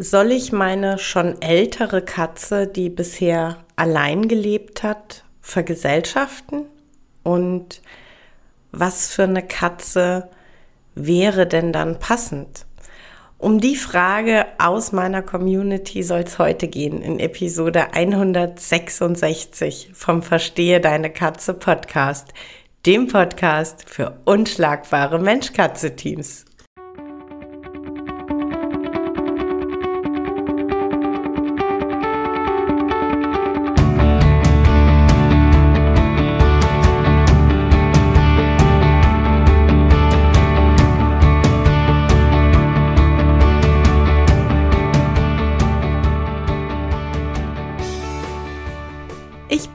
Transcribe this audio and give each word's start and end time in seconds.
Soll 0.00 0.30
ich 0.30 0.52
meine 0.52 0.96
schon 1.00 1.42
ältere 1.42 2.02
Katze, 2.02 2.68
die 2.68 2.88
bisher 2.88 3.56
allein 3.74 4.28
gelebt 4.28 4.84
hat, 4.84 5.24
vergesellschaften? 5.40 6.66
Und 7.24 7.82
was 8.70 9.08
für 9.12 9.24
eine 9.24 9.44
Katze 9.44 10.28
wäre 10.94 11.48
denn 11.48 11.72
dann 11.72 11.98
passend? 11.98 12.64
Um 13.38 13.58
die 13.60 13.74
Frage 13.74 14.46
aus 14.58 14.92
meiner 14.92 15.22
Community 15.22 16.04
soll 16.04 16.20
es 16.20 16.38
heute 16.38 16.68
gehen 16.68 17.02
in 17.02 17.18
Episode 17.18 17.92
166 17.92 19.90
vom 19.94 20.22
Verstehe 20.22 20.80
deine 20.80 21.10
Katze 21.10 21.54
Podcast, 21.54 22.28
dem 22.86 23.08
Podcast 23.08 23.82
für 23.90 24.20
unschlagbare 24.26 25.18
Mensch-Katze-Teams. 25.18 26.44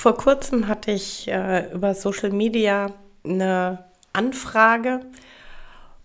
Vor 0.00 0.16
kurzem 0.16 0.66
hatte 0.66 0.92
ich 0.92 1.28
äh, 1.28 1.70
über 1.74 1.94
Social 1.94 2.30
Media 2.30 2.94
eine 3.22 3.84
Anfrage 4.14 5.00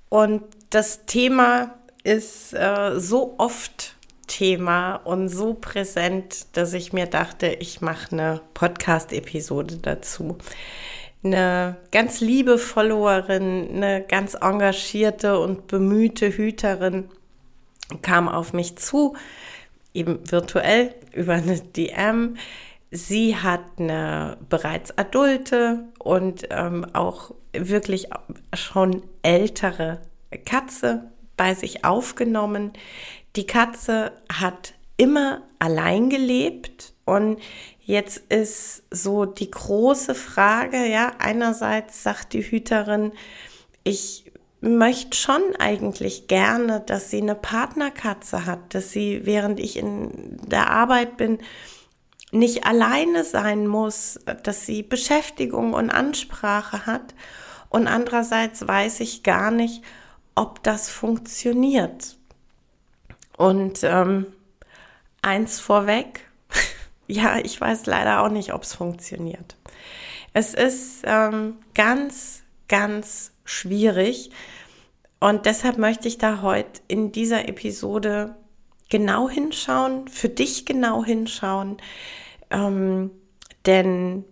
und 0.09 0.43
das 0.69 1.05
Thema 1.05 1.75
ist 2.03 2.51
äh, 2.51 2.99
so 2.99 3.35
oft 3.37 3.95
Thema 4.27 4.97
und 4.97 5.29
so 5.29 5.53
präsent, 5.53 6.57
dass 6.57 6.73
ich 6.73 6.91
mir 6.91 7.05
dachte, 7.05 7.47
ich 7.47 7.79
mache 7.79 8.11
eine 8.11 8.41
Podcast-Episode 8.53 9.77
dazu. 9.77 10.39
Eine 11.23 11.77
ganz 11.93 12.19
liebe 12.19 12.57
Followerin, 12.57 13.75
eine 13.75 14.03
ganz 14.05 14.33
engagierte 14.33 15.39
und 15.39 15.67
bemühte 15.67 16.35
Hüterin 16.35 17.07
kam 18.01 18.27
auf 18.27 18.51
mich 18.51 18.75
zu, 18.75 19.15
eben 19.93 20.19
virtuell 20.29 20.93
über 21.13 21.35
eine 21.35 21.61
DM 21.61 22.35
Sie 22.95 23.35
hat 23.35 23.61
eine 23.77 24.37
bereits 24.47 24.97
adulte 24.97 25.83
und 25.99 26.47
ähm, 26.49 26.85
auch 26.93 27.31
wirklich 27.51 28.07
schon 28.53 29.03
ältere 29.21 29.99
Katze 30.45 31.11
bei 31.35 31.53
sich 31.55 31.83
aufgenommen. 31.83 32.71
Die 33.35 33.45
Katze 33.45 34.13
hat 34.31 34.75
immer 34.95 35.41
allein 35.59 36.09
gelebt 36.09 36.93
und 37.03 37.41
jetzt 37.81 38.31
ist 38.31 38.83
so 38.91 39.25
die 39.25 39.51
große 39.51 40.15
Frage, 40.15 40.85
ja, 40.85 41.11
einerseits 41.19 42.01
sagt 42.01 42.31
die 42.31 42.43
Hüterin, 42.43 43.11
ich 43.83 44.31
möchte 44.61 45.17
schon 45.17 45.41
eigentlich 45.59 46.27
gerne, 46.27 46.79
dass 46.79 47.11
sie 47.11 47.21
eine 47.21 47.35
Partnerkatze 47.35 48.45
hat, 48.45 48.73
dass 48.73 48.91
sie, 48.91 49.25
während 49.25 49.59
ich 49.59 49.75
in 49.75 50.37
der 50.47 50.69
Arbeit 50.69 51.17
bin, 51.17 51.39
nicht 52.35 52.65
alleine 52.65 53.23
sein 53.23 53.67
muss, 53.67 54.19
dass 54.43 54.65
sie 54.65 54.83
Beschäftigung 54.83 55.73
und 55.73 55.89
Ansprache 55.89 56.85
hat. 56.85 57.15
Und 57.69 57.87
andererseits 57.87 58.67
weiß 58.67 58.99
ich 58.99 59.23
gar 59.23 59.51
nicht, 59.51 59.83
ob 60.35 60.61
das 60.63 60.89
funktioniert. 60.89 62.17
Und 63.37 63.79
ähm, 63.83 64.27
eins 65.21 65.59
vorweg, 65.59 66.29
ja, 67.07 67.37
ich 67.39 67.59
weiß 67.59 67.85
leider 67.85 68.21
auch 68.21 68.29
nicht, 68.29 68.53
ob 68.53 68.63
es 68.63 68.73
funktioniert. 68.73 69.57
Es 70.33 70.53
ist 70.53 71.03
ähm, 71.05 71.57
ganz, 71.73 72.43
ganz 72.67 73.31
schwierig. 73.45 74.31
Und 75.19 75.45
deshalb 75.45 75.77
möchte 75.77 76.07
ich 76.07 76.17
da 76.17 76.41
heute 76.41 76.81
in 76.87 77.11
dieser 77.11 77.47
Episode 77.47 78.35
genau 78.89 79.29
hinschauen, 79.29 80.07
für 80.07 80.29
dich 80.29 80.65
genau 80.65 81.03
hinschauen, 81.03 81.77
ähm, 82.49 83.11
denn 83.65 84.23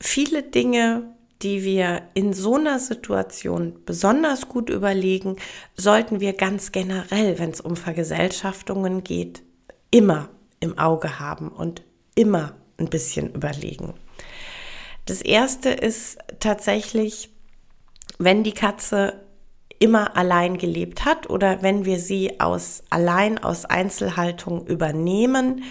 viele 0.00 0.42
Dinge, 0.42 1.14
die 1.42 1.64
wir 1.64 2.02
in 2.14 2.32
so 2.32 2.56
einer 2.56 2.78
Situation 2.78 3.78
besonders 3.86 4.48
gut 4.48 4.68
überlegen, 4.68 5.36
sollten 5.74 6.20
wir 6.20 6.34
ganz 6.34 6.72
generell, 6.72 7.38
wenn 7.38 7.50
es 7.50 7.60
um 7.60 7.76
Vergesellschaftungen 7.76 9.04
geht, 9.04 9.42
immer 9.90 10.28
im 10.60 10.78
Auge 10.78 11.18
haben 11.18 11.48
und 11.48 11.82
immer 12.14 12.54
ein 12.78 12.90
bisschen 12.90 13.34
überlegen. 13.34 13.94
Das 15.06 15.22
erste 15.22 15.70
ist 15.70 16.18
tatsächlich, 16.40 17.30
wenn 18.18 18.44
die 18.44 18.52
Katze 18.52 19.24
immer 19.78 20.16
allein 20.16 20.58
gelebt 20.58 21.06
hat 21.06 21.30
oder 21.30 21.62
wenn 21.62 21.86
wir 21.86 21.98
sie 21.98 22.38
aus 22.38 22.84
allein 22.90 23.38
aus 23.38 23.64
Einzelhaltung 23.64 24.66
übernehmen, 24.66 25.64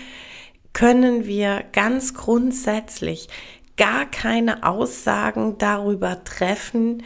können 0.79 1.25
wir 1.25 1.65
ganz 1.73 2.13
grundsätzlich 2.13 3.27
gar 3.75 4.09
keine 4.09 4.63
Aussagen 4.63 5.57
darüber 5.57 6.23
treffen, 6.23 7.03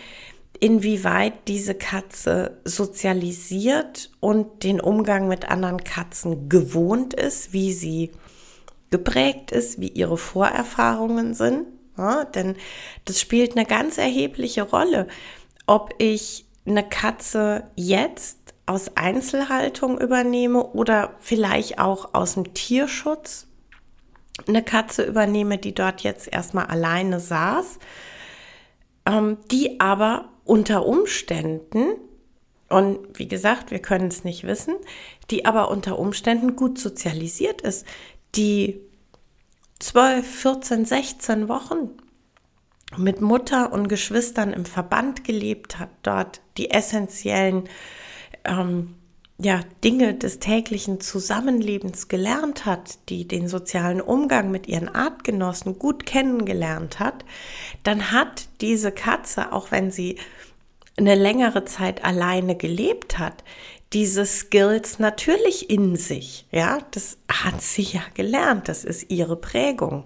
inwieweit 0.59 1.47
diese 1.47 1.73
Katze 1.73 2.61
sozialisiert 2.65 4.11
und 4.19 4.61
den 4.63 4.79
Umgang 4.79 5.27
mit 5.27 5.49
anderen 5.49 5.83
Katzen 5.83 6.49
gewohnt 6.49 7.15
ist, 7.15 7.51
wie 7.51 7.73
sie 7.73 8.11
geprägt 8.91 9.51
ist, 9.51 9.81
wie 9.81 9.87
ihre 9.87 10.19
Vorerfahrungen 10.19 11.33
sind. 11.33 11.65
Ja, 11.97 12.25
denn 12.25 12.55
das 13.05 13.19
spielt 13.19 13.57
eine 13.57 13.65
ganz 13.65 13.97
erhebliche 13.97 14.69
Rolle, 14.69 15.07
ob 15.65 15.95
ich 15.97 16.45
eine 16.67 16.87
Katze 16.87 17.63
jetzt 17.75 18.37
aus 18.67 18.91
Einzelhaltung 18.97 19.99
übernehme 19.99 20.63
oder 20.63 21.15
vielleicht 21.21 21.79
auch 21.79 22.13
aus 22.13 22.35
dem 22.35 22.53
Tierschutz 22.53 23.47
eine 24.47 24.63
Katze 24.63 25.03
übernehme, 25.03 25.57
die 25.57 25.73
dort 25.73 26.01
jetzt 26.01 26.31
erstmal 26.31 26.65
alleine 26.65 27.19
saß, 27.19 27.79
ähm, 29.05 29.37
die 29.51 29.79
aber 29.79 30.29
unter 30.43 30.85
Umständen, 30.85 31.95
und 32.69 33.19
wie 33.19 33.27
gesagt, 33.27 33.71
wir 33.71 33.79
können 33.79 34.07
es 34.07 34.23
nicht 34.23 34.45
wissen, 34.45 34.75
die 35.29 35.45
aber 35.45 35.69
unter 35.69 35.99
Umständen 35.99 36.55
gut 36.55 36.79
sozialisiert 36.79 37.61
ist, 37.61 37.85
die 38.35 38.79
12, 39.79 40.25
14, 40.25 40.85
16 40.85 41.47
Wochen 41.49 41.89
mit 42.97 43.21
Mutter 43.21 43.71
und 43.71 43.87
Geschwistern 43.87 44.53
im 44.53 44.65
Verband 44.65 45.23
gelebt 45.23 45.79
hat, 45.79 45.89
dort 46.03 46.41
die 46.57 46.71
essentiellen 46.71 47.69
ähm, 48.45 48.95
ja, 49.39 49.61
Dinge 49.83 50.13
des 50.13 50.39
täglichen 50.39 51.01
Zusammenlebens 51.01 52.07
gelernt 52.07 52.65
hat, 52.65 52.99
die 53.09 53.27
den 53.27 53.47
sozialen 53.47 53.99
Umgang 53.99 54.51
mit 54.51 54.67
ihren 54.67 54.89
Artgenossen 54.89 55.79
gut 55.79 56.05
kennengelernt 56.05 56.99
hat, 56.99 57.25
dann 57.83 58.11
hat 58.11 58.47
diese 58.61 58.91
Katze, 58.91 59.51
auch 59.51 59.71
wenn 59.71 59.91
sie 59.91 60.17
eine 60.97 61.15
längere 61.15 61.65
Zeit 61.65 62.03
alleine 62.05 62.55
gelebt 62.55 63.17
hat, 63.17 63.43
diese 63.93 64.25
Skills 64.25 64.99
natürlich 64.99 65.69
in 65.69 65.95
sich. 65.95 66.47
Ja, 66.51 66.79
das 66.91 67.17
hat 67.29 67.61
sie 67.61 67.83
ja 67.83 68.01
gelernt. 68.13 68.67
Das 68.67 68.83
ist 68.83 69.11
ihre 69.11 69.35
Prägung. 69.35 70.05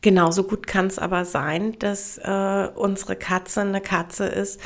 Genauso 0.00 0.44
gut 0.44 0.66
kann 0.66 0.86
es 0.86 0.98
aber 0.98 1.24
sein, 1.24 1.78
dass 1.78 2.18
äh, 2.18 2.68
unsere 2.74 3.16
Katze 3.16 3.62
eine 3.62 3.80
Katze 3.80 4.26
ist, 4.26 4.60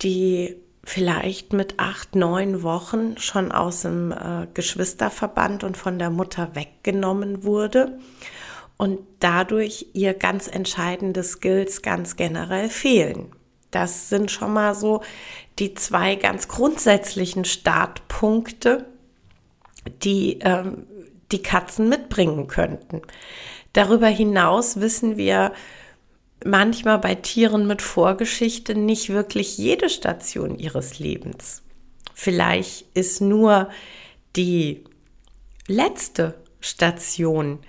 die 0.00 0.56
vielleicht 0.84 1.52
mit 1.52 1.78
acht, 1.78 2.16
neun 2.16 2.62
Wochen 2.62 3.16
schon 3.18 3.52
aus 3.52 3.82
dem 3.82 4.12
äh, 4.12 4.46
Geschwisterverband 4.54 5.64
und 5.64 5.76
von 5.76 5.98
der 5.98 6.10
Mutter 6.10 6.54
weggenommen 6.54 7.44
wurde 7.44 7.98
und 8.76 9.00
dadurch 9.18 9.86
ihr 9.92 10.14
ganz 10.14 10.48
entscheidende 10.48 11.22
Skills 11.22 11.82
ganz 11.82 12.16
generell 12.16 12.70
fehlen. 12.70 13.32
Das 13.70 14.08
sind 14.08 14.30
schon 14.30 14.52
mal 14.52 14.74
so 14.74 15.02
die 15.58 15.74
zwei 15.74 16.16
ganz 16.16 16.48
grundsätzlichen 16.48 17.44
Startpunkte, 17.44 18.86
die 20.02 20.38
ähm, 20.40 20.86
die 21.30 21.42
Katzen 21.42 21.88
mitbringen 21.88 22.48
könnten. 22.48 23.02
Darüber 23.72 24.08
hinaus 24.08 24.80
wissen 24.80 25.16
wir 25.16 25.52
manchmal 26.44 26.98
bei 26.98 27.14
Tieren 27.14 27.66
mit 27.66 27.82
Vorgeschichte 27.82 28.74
nicht 28.74 29.10
wirklich 29.10 29.58
jede 29.58 29.88
Station 29.88 30.58
ihres 30.58 30.98
Lebens. 30.98 31.62
Vielleicht 32.14 32.86
ist 32.94 33.20
nur 33.20 33.70
die 34.36 34.84
letzte 35.66 36.34
Station 36.60 37.60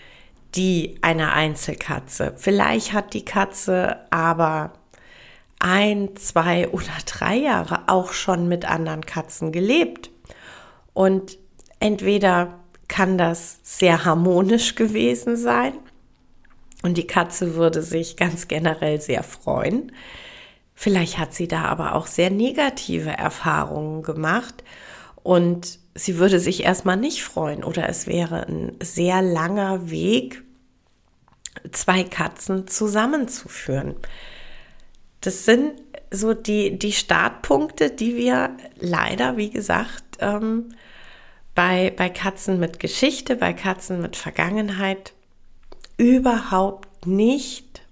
die 0.55 0.97
einer 1.01 1.31
Einzelkatze. 1.31 2.33
Vielleicht 2.35 2.91
hat 2.91 3.13
die 3.13 3.23
Katze 3.23 3.99
aber 4.09 4.73
ein, 5.59 6.15
zwei 6.17 6.67
oder 6.69 6.91
drei 7.05 7.37
Jahre 7.37 7.83
auch 7.87 8.11
schon 8.11 8.49
mit 8.49 8.65
anderen 8.65 9.05
Katzen 9.05 9.53
gelebt. 9.53 10.09
Und 10.93 11.37
entweder 11.79 12.59
kann 12.89 13.17
das 13.17 13.59
sehr 13.63 14.03
harmonisch 14.03 14.75
gewesen 14.75 15.37
sein 15.37 15.73
und 16.81 16.97
die 16.97 17.07
Katze 17.07 17.55
würde 17.55 17.81
sich 17.81 18.17
ganz 18.17 18.47
generell 18.47 18.99
sehr 18.99 19.23
freuen. 19.23 19.91
Vielleicht 20.73 21.17
hat 21.17 21.33
sie 21.33 21.47
da 21.47 21.65
aber 21.65 21.95
auch 21.95 22.07
sehr 22.07 22.29
negative 22.29 23.11
Erfahrungen 23.11 24.01
gemacht 24.01 24.63
und 25.23 25.79
sie 25.93 26.17
würde 26.17 26.39
sich 26.39 26.63
erstmal 26.63 26.97
nicht 26.97 27.23
freuen 27.23 27.63
oder 27.63 27.87
es 27.87 28.07
wäre 28.07 28.47
ein 28.47 28.77
sehr 28.81 29.21
langer 29.21 29.91
Weg, 29.91 30.43
zwei 31.71 32.03
Katzen 32.03 32.67
zusammenzuführen. 32.67 33.95
Das 35.19 35.45
sind 35.45 35.73
so 36.09 36.33
die, 36.33 36.79
die 36.79 36.93
Startpunkte, 36.93 37.91
die 37.91 38.15
wir 38.15 38.57
leider, 38.79 39.37
wie 39.37 39.51
gesagt, 39.51 40.03
ähm, 40.19 40.73
bei, 41.53 41.93
bei 41.95 42.09
Katzen 42.09 42.59
mit 42.59 42.79
Geschichte, 42.79 43.35
bei 43.35 43.53
Katzen 43.53 44.01
mit 44.01 44.15
Vergangenheit 44.15 45.13
überhaupt 46.01 47.05
nicht 47.05 47.83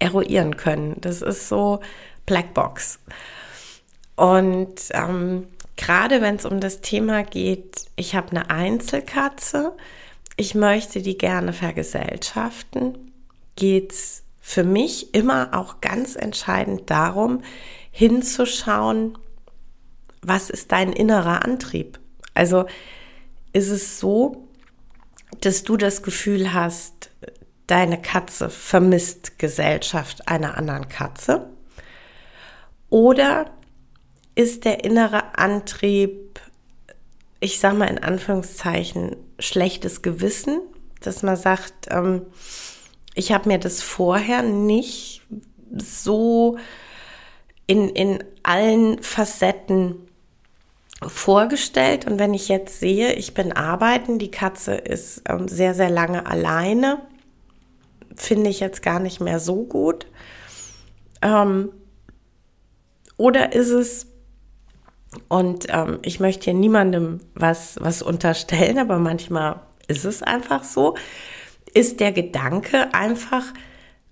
eruieren 0.00 0.56
können. 0.56 0.96
Das 1.00 1.22
ist 1.22 1.48
so 1.48 1.80
Blackbox. 2.26 2.98
Und 4.16 4.74
ähm, 4.90 5.46
gerade 5.76 6.20
wenn 6.20 6.34
es 6.34 6.44
um 6.44 6.58
das 6.58 6.80
Thema 6.80 7.22
geht, 7.22 7.86
ich 7.94 8.16
habe 8.16 8.32
eine 8.32 8.50
Einzelkatze, 8.50 9.76
ich 10.36 10.56
möchte 10.56 11.02
die 11.02 11.16
gerne 11.16 11.52
vergesellschaften, 11.52 13.12
geht 13.54 13.92
es 13.92 14.24
für 14.40 14.64
mich 14.64 15.14
immer 15.14 15.50
auch 15.52 15.80
ganz 15.80 16.16
entscheidend 16.16 16.90
darum, 16.90 17.42
hinzuschauen, 17.92 19.16
was 20.20 20.50
ist 20.50 20.72
dein 20.72 20.92
innerer 20.92 21.44
Antrieb? 21.44 22.00
Also 22.34 22.66
ist 23.52 23.70
es 23.70 24.00
so, 24.00 24.45
dass 25.40 25.62
du 25.62 25.76
das 25.76 26.02
Gefühl 26.02 26.52
hast, 26.52 27.10
deine 27.66 28.00
Katze 28.00 28.48
vermisst 28.48 29.38
Gesellschaft 29.38 30.28
einer 30.28 30.56
anderen 30.56 30.88
Katze? 30.88 31.50
Oder 32.88 33.50
ist 34.34 34.64
der 34.64 34.84
innere 34.84 35.38
Antrieb, 35.38 36.40
ich 37.40 37.58
sage 37.58 37.76
mal 37.76 37.86
in 37.86 37.98
Anführungszeichen, 38.02 39.16
schlechtes 39.38 40.02
Gewissen, 40.02 40.60
dass 41.00 41.22
man 41.22 41.36
sagt, 41.36 41.88
ähm, 41.90 42.22
ich 43.14 43.32
habe 43.32 43.48
mir 43.48 43.58
das 43.58 43.82
vorher 43.82 44.42
nicht 44.42 45.22
so 45.76 46.58
in, 47.66 47.88
in 47.88 48.22
allen 48.42 49.02
Facetten 49.02 49.96
vorgestellt. 51.02 52.06
Und 52.06 52.18
wenn 52.18 52.34
ich 52.34 52.48
jetzt 52.48 52.80
sehe, 52.80 53.12
ich 53.12 53.34
bin 53.34 53.52
arbeiten, 53.52 54.18
die 54.18 54.30
Katze 54.30 54.74
ist 54.74 55.22
ähm, 55.28 55.48
sehr, 55.48 55.74
sehr 55.74 55.90
lange 55.90 56.26
alleine, 56.26 56.98
finde 58.14 58.50
ich 58.50 58.60
jetzt 58.60 58.82
gar 58.82 58.98
nicht 58.98 59.20
mehr 59.20 59.40
so 59.40 59.64
gut. 59.64 60.06
Ähm, 61.22 61.70
oder 63.16 63.52
ist 63.52 63.70
es, 63.70 64.06
und 65.28 65.66
ähm, 65.68 65.98
ich 66.02 66.20
möchte 66.20 66.44
hier 66.44 66.54
niemandem 66.54 67.20
was, 67.34 67.76
was 67.80 68.02
unterstellen, 68.02 68.78
aber 68.78 68.98
manchmal 68.98 69.60
ist 69.88 70.04
es 70.04 70.22
einfach 70.22 70.64
so, 70.64 70.96
ist 71.72 72.00
der 72.00 72.12
Gedanke 72.12 72.94
einfach, 72.94 73.44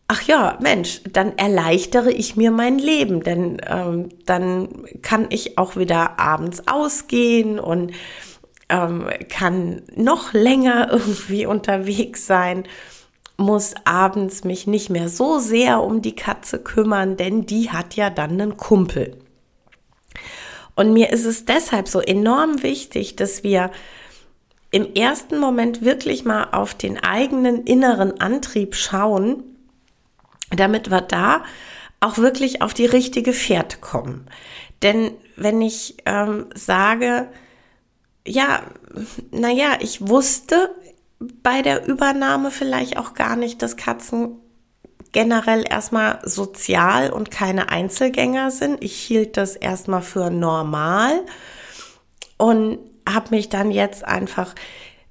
ach 0.08 0.22
ja, 0.22 0.58
Mensch, 0.60 1.00
dann 1.10 1.36
erleichtere 1.38 2.12
ich 2.12 2.36
mir 2.36 2.50
mein 2.50 2.78
Leben, 2.78 3.22
denn 3.22 3.60
ähm, 3.66 4.08
dann 4.26 4.68
kann 5.02 5.26
ich 5.30 5.58
auch 5.58 5.76
wieder 5.76 6.18
abends 6.18 6.68
ausgehen 6.68 7.58
und 7.58 7.92
ähm, 8.68 9.08
kann 9.28 9.82
noch 9.94 10.32
länger 10.32 10.88
irgendwie 10.92 11.46
unterwegs 11.46 12.26
sein, 12.26 12.64
muss 13.36 13.74
abends 13.84 14.44
mich 14.44 14.66
nicht 14.66 14.90
mehr 14.90 15.08
so 15.08 15.38
sehr 15.38 15.82
um 15.82 16.02
die 16.02 16.14
Katze 16.14 16.58
kümmern, 16.60 17.16
denn 17.16 17.46
die 17.46 17.70
hat 17.70 17.96
ja 17.96 18.10
dann 18.10 18.32
einen 18.32 18.56
Kumpel. 18.56 19.16
Und 20.76 20.92
mir 20.92 21.10
ist 21.10 21.24
es 21.24 21.44
deshalb 21.44 21.88
so 21.88 22.00
enorm 22.00 22.62
wichtig, 22.62 23.16
dass 23.16 23.42
wir 23.42 23.70
im 24.70 24.94
ersten 24.94 25.38
Moment 25.38 25.82
wirklich 25.82 26.24
mal 26.24 26.48
auf 26.50 26.74
den 26.74 26.98
eigenen 26.98 27.64
inneren 27.64 28.20
Antrieb 28.20 28.74
schauen, 28.74 29.53
damit 30.56 30.90
wir 30.90 31.00
da 31.00 31.44
auch 32.00 32.18
wirklich 32.18 32.62
auf 32.62 32.74
die 32.74 32.86
richtige 32.86 33.32
Fährte 33.32 33.78
kommen. 33.78 34.28
Denn 34.82 35.12
wenn 35.36 35.62
ich 35.62 35.96
ähm, 36.04 36.46
sage, 36.54 37.28
ja, 38.26 38.62
naja, 39.30 39.78
ich 39.80 40.06
wusste 40.06 40.70
bei 41.42 41.62
der 41.62 41.86
Übernahme 41.86 42.50
vielleicht 42.50 42.98
auch 42.98 43.14
gar 43.14 43.36
nicht, 43.36 43.62
dass 43.62 43.76
Katzen 43.76 44.38
generell 45.12 45.64
erstmal 45.68 46.18
sozial 46.24 47.10
und 47.10 47.30
keine 47.30 47.70
Einzelgänger 47.70 48.50
sind. 48.50 48.82
Ich 48.82 48.96
hielt 48.96 49.36
das 49.36 49.56
erstmal 49.56 50.02
für 50.02 50.28
normal 50.28 51.22
und 52.36 52.78
habe 53.08 53.30
mich 53.30 53.48
dann 53.48 53.70
jetzt 53.70 54.04
einfach 54.04 54.54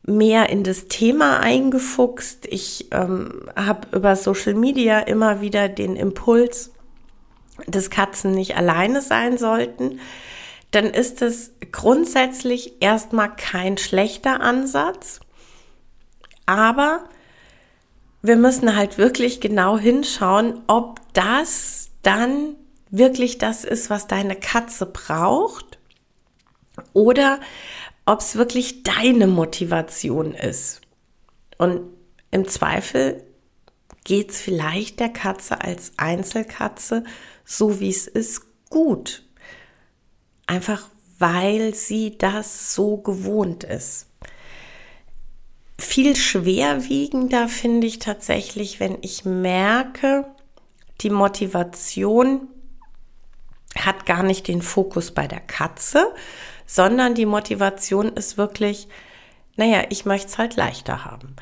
mehr 0.03 0.49
in 0.49 0.63
das 0.63 0.87
Thema 0.87 1.39
eingefuchst. 1.39 2.45
Ich 2.49 2.87
ähm, 2.91 3.49
habe 3.55 3.95
über 3.97 4.15
Social 4.15 4.53
Media 4.53 4.99
immer 4.99 5.41
wieder 5.41 5.69
den 5.69 5.95
Impuls, 5.95 6.71
dass 7.67 7.89
Katzen 7.89 8.31
nicht 8.31 8.57
alleine 8.57 9.01
sein 9.01 9.37
sollten. 9.37 9.99
Dann 10.71 10.85
ist 10.85 11.21
es 11.21 11.51
grundsätzlich 11.71 12.81
erstmal 12.81 13.33
kein 13.35 13.77
schlechter 13.77 14.41
Ansatz. 14.41 15.19
Aber 16.45 17.05
wir 18.21 18.35
müssen 18.35 18.75
halt 18.75 18.97
wirklich 18.97 19.39
genau 19.39 19.77
hinschauen, 19.77 20.61
ob 20.67 20.99
das 21.13 21.91
dann 22.01 22.55
wirklich 22.89 23.37
das 23.37 23.63
ist, 23.63 23.89
was 23.89 24.07
deine 24.07 24.35
Katze 24.35 24.85
braucht 24.85 25.77
oder 26.93 27.39
ob 28.05 28.19
es 28.19 28.35
wirklich 28.35 28.83
deine 28.83 29.27
Motivation 29.27 30.33
ist. 30.33 30.81
Und 31.57 31.81
im 32.31 32.47
Zweifel 32.47 33.23
geht 34.03 34.31
es 34.31 34.41
vielleicht 34.41 34.99
der 34.99 35.09
Katze 35.09 35.61
als 35.61 35.93
Einzelkatze, 35.97 37.03
so 37.45 37.79
wie 37.79 37.89
es 37.89 38.07
ist, 38.07 38.41
gut. 38.69 39.23
Einfach 40.47 40.89
weil 41.19 41.73
sie 41.73 42.17
das 42.17 42.73
so 42.75 42.97
gewohnt 42.97 43.63
ist 43.63 44.07
viel 45.83 46.15
schwerwiegender 46.15 47.47
finde 47.47 47.87
ich 47.87 47.99
tatsächlich, 47.99 48.79
wenn 48.79 48.97
ich 49.01 49.25
merke, 49.25 50.25
die 51.01 51.09
Motivation 51.09 52.47
hat 53.77 54.05
gar 54.05 54.23
nicht 54.23 54.47
den 54.47 54.61
Fokus 54.61 55.11
bei 55.11 55.27
der 55.27 55.39
Katze, 55.39 56.13
sondern 56.65 57.15
die 57.15 57.25
Motivation 57.25 58.09
ist 58.13 58.37
wirklich, 58.37 58.87
naja, 59.55 59.83
ich 59.89 60.05
möchte 60.05 60.27
es 60.27 60.37
halt 60.37 60.55
leichter 60.55 61.05
haben. 61.05 61.35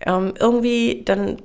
Ähm, 0.00 0.34
irgendwie 0.38 1.02
dann, 1.04 1.42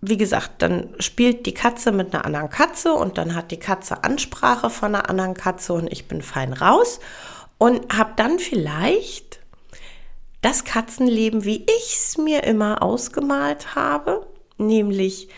wie 0.00 0.16
gesagt, 0.16 0.62
dann 0.62 0.94
spielt 0.98 1.46
die 1.46 1.54
Katze 1.54 1.92
mit 1.92 2.14
einer 2.14 2.24
anderen 2.24 2.50
Katze 2.50 2.92
und 2.94 3.18
dann 3.18 3.34
hat 3.34 3.50
die 3.50 3.58
Katze 3.58 4.04
Ansprache 4.04 4.70
von 4.70 4.94
einer 4.94 5.08
anderen 5.08 5.34
Katze 5.34 5.72
und 5.72 5.92
ich 5.92 6.08
bin 6.08 6.22
fein 6.22 6.52
raus 6.52 7.00
und 7.58 7.96
habe 7.96 8.12
dann 8.16 8.38
vielleicht 8.38 9.40
das 10.42 10.64
Katzenleben, 10.64 11.44
wie 11.44 11.64
ich 11.64 11.96
es 11.96 12.16
mir 12.16 12.44
immer 12.44 12.82
ausgemalt 12.82 13.74
habe, 13.74 14.26
nämlich 14.56 15.28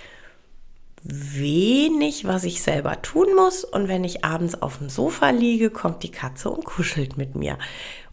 wenig, 1.05 2.25
was 2.25 2.45
ich 2.45 2.63
selber 2.63 3.03
tun 3.03 3.35
muss. 3.35 3.65
Und 3.65 3.89
wenn 3.89 4.05
ich 4.05 4.25
abends 4.25 4.61
auf 4.61 4.79
dem 4.79 4.89
Sofa 4.89 5.31
liege, 5.31 5.71
kommt 5.71 6.03
die 6.03 6.11
Katze 6.11 6.51
und 6.51 6.65
kuschelt 6.65 7.17
mit 7.17 7.35
mir. 7.35 7.59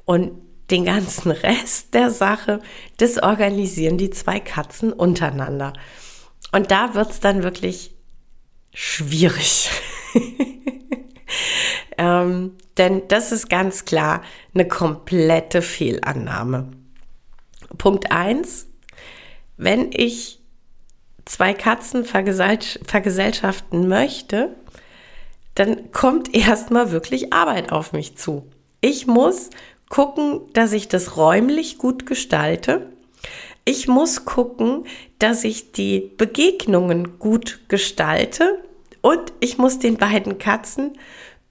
Und 0.06 0.32
den 0.72 0.86
ganzen 0.86 1.32
Rest 1.32 1.94
der 1.94 2.12
Sache, 2.12 2.62
das 2.98 3.22
organisieren 3.22 3.98
die 3.98 4.10
zwei 4.10 4.40
Katzen 4.40 4.94
untereinander. 4.94 5.74
Und 6.52 6.72
da 6.72 6.96
wird's 6.96 7.20
dann 7.20 7.44
wirklich 7.44 7.96
schwierig. 8.74 9.70
ähm, 11.98 12.56
denn 12.78 13.08
das 13.08 13.32
ist 13.32 13.50
ganz 13.50 13.86
klar 13.86 14.24
eine 14.54 14.68
komplette 14.68 15.62
Fehlannahme. 15.62 16.72
Punkt 17.78 18.12
eins: 18.12 18.68
Wenn 19.58 19.92
ich 19.92 20.39
zwei 21.30 21.54
Katzen 21.54 22.06
vergesellschaften 22.06 23.88
möchte, 23.88 24.56
dann 25.56 25.92
kommt 25.92 26.36
erstmal 26.36 26.92
wirklich 26.92 27.32
Arbeit 27.32 27.72
auf 27.72 27.94
mich 27.94 28.18
zu. 28.18 28.48
Ich 28.82 29.08
muss 29.08 29.52
gucken, 29.90 30.42
dass 30.54 30.74
ich 30.74 30.88
das 30.88 31.18
räumlich 31.18 31.78
gut 31.78 32.06
gestalte. 32.06 32.92
Ich 33.64 33.88
muss 33.88 34.26
gucken, 34.26 34.86
dass 35.20 35.44
ich 35.44 35.72
die 35.72 36.12
Begegnungen 36.18 37.20
gut 37.20 37.62
gestalte 37.68 38.64
und 39.02 39.32
ich 39.40 39.58
muss 39.58 39.78
den 39.80 39.98
beiden 39.98 40.40
Katzen 40.40 40.98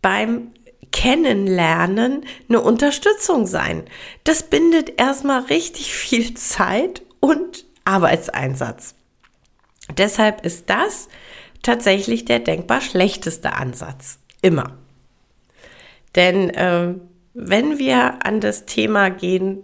beim 0.03 0.53
Kennenlernen 0.91 2.25
eine 2.49 2.61
Unterstützung 2.63 3.47
sein. 3.47 3.85
Das 4.25 4.45
bindet 4.45 4.99
erstmal 5.01 5.43
richtig 5.43 5.95
viel 5.95 6.35
Zeit 6.35 7.03
und 7.21 7.67
Arbeitseinsatz. 7.85 8.95
Deshalb 9.97 10.45
ist 10.45 10.71
das 10.71 11.09
tatsächlich 11.63 12.25
der 12.25 12.41
denkbar 12.41 12.81
schlechteste 12.81 13.53
Ansatz. 13.53 14.19
Immer. 14.43 14.77
Denn 16.15 16.51
äh, 16.51 16.95
wenn 17.35 17.79
wir 17.79 18.27
an 18.27 18.41
das 18.41 18.67
Thema 18.67 19.11
gehen, 19.11 19.63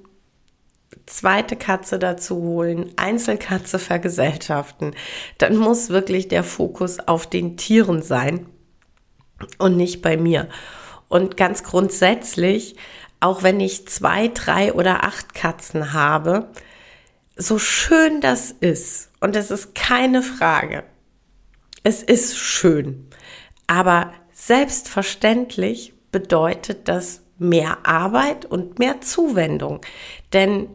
zweite 1.06 1.56
Katze 1.56 1.98
dazu 1.98 2.36
holen, 2.36 2.92
Einzelkatze 2.96 3.78
vergesellschaften, 3.78 4.94
dann 5.38 5.56
muss 5.56 5.90
wirklich 5.90 6.28
der 6.28 6.44
Fokus 6.44 6.98
auf 7.00 7.28
den 7.28 7.56
Tieren 7.56 8.02
sein 8.02 8.46
und 9.58 9.76
nicht 9.76 10.02
bei 10.02 10.16
mir. 10.16 10.48
Und 11.08 11.36
ganz 11.36 11.62
grundsätzlich, 11.62 12.76
auch 13.20 13.42
wenn 13.42 13.60
ich 13.60 13.86
zwei, 13.88 14.28
drei 14.28 14.72
oder 14.72 15.04
acht 15.04 15.34
Katzen 15.34 15.92
habe, 15.92 16.48
so 17.36 17.58
schön 17.58 18.20
das 18.20 18.52
ist, 18.52 19.10
und 19.24 19.36
es 19.36 19.50
ist 19.50 19.74
keine 19.74 20.22
Frage, 20.22 20.84
es 21.82 22.02
ist 22.02 22.36
schön, 22.36 23.08
aber 23.66 24.12
selbstverständlich 24.32 25.94
bedeutet 26.12 26.88
das 26.88 27.22
mehr 27.38 27.86
Arbeit 27.86 28.44
und 28.44 28.78
mehr 28.78 29.00
Zuwendung. 29.00 29.80
Denn 30.34 30.68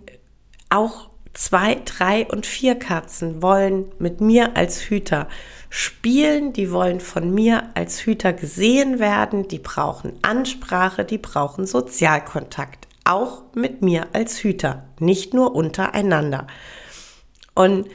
auch 0.72 1.12
zwei, 1.34 1.80
drei 1.86 2.26
und 2.26 2.48
vier 2.48 2.74
Katzen 2.74 3.44
wollen 3.44 3.92
mit 4.00 4.20
mir 4.20 4.58
als 4.58 4.82
Hüter 4.82 5.28
spielen, 5.70 6.52
die 6.52 6.72
wollen 6.72 7.02
von 7.02 7.32
mir 7.32 7.70
als 7.76 8.00
Hüter 8.00 8.34
gesehen 8.34 8.98
werden, 8.98 9.48
die 9.48 9.60
brauchen 9.60 10.14
Ansprache, 10.24 11.06
die 11.06 11.20
brauchen 11.20 11.68
Sozialkontakt, 11.68 12.88
auch 13.04 13.44
mit 13.54 13.84
mir 13.84 14.08
als 14.14 14.40
Hüter, 14.40 14.86
nicht 15.00 15.36
nur 15.36 15.54
untereinander. 15.54 16.48
Und 17.54 17.88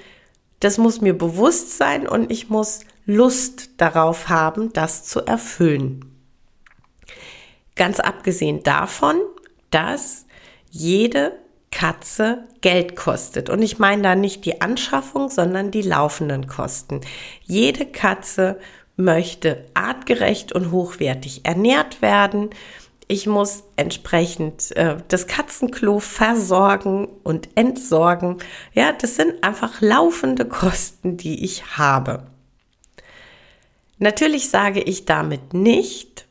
das 0.61 0.79
muss 0.79 1.01
mir 1.01 1.17
bewusst 1.17 1.77
sein 1.77 2.09
und 2.09 2.31
ich 2.31 2.49
muss 2.49 2.81
Lust 3.07 3.71
darauf 3.77 4.29
haben, 4.29 4.73
das 4.73 5.05
zu 5.05 5.21
erfüllen. 5.27 6.05
Ganz 7.77 8.01
abgesehen 8.01 8.63
davon, 8.63 9.17
dass 9.71 10.27
jede 10.71 11.33
Katze 11.71 12.45
Geld 12.61 12.95
kostet. 12.95 13.51
Und 13.51 13.61
ich 13.61 13.79
meine 13.79 14.03
da 14.03 14.15
nicht 14.15 14.45
die 14.45 14.61
Anschaffung, 14.61 15.29
sondern 15.29 15.73
die 15.73 15.83
laufenden 15.83 16.47
Kosten. 16.47 17.01
Jede 17.43 17.85
Katze 17.85 18.59
möchte 18.97 19.67
artgerecht 19.75 20.53
und 20.53 20.71
hochwertig 20.71 21.45
ernährt 21.45 22.01
werden. 22.01 22.51
Ich 23.07 23.27
muss 23.27 23.65
entsprechend 23.77 24.75
äh, 24.77 24.97
das 25.09 25.27
Katzenklo 25.27 25.99
versorgen 25.99 27.07
und 27.23 27.49
entsorgen. 27.55 28.39
Ja, 28.73 28.93
das 28.93 29.17
sind 29.17 29.45
einfach 29.45 29.81
laufende 29.81 30.47
Kosten, 30.47 31.17
die 31.17 31.45
ich 31.45 31.77
habe. 31.77 32.27
Natürlich 33.99 34.49
sage 34.49 34.81
ich 34.81 35.05
damit 35.05 35.53
nicht, 35.53 36.27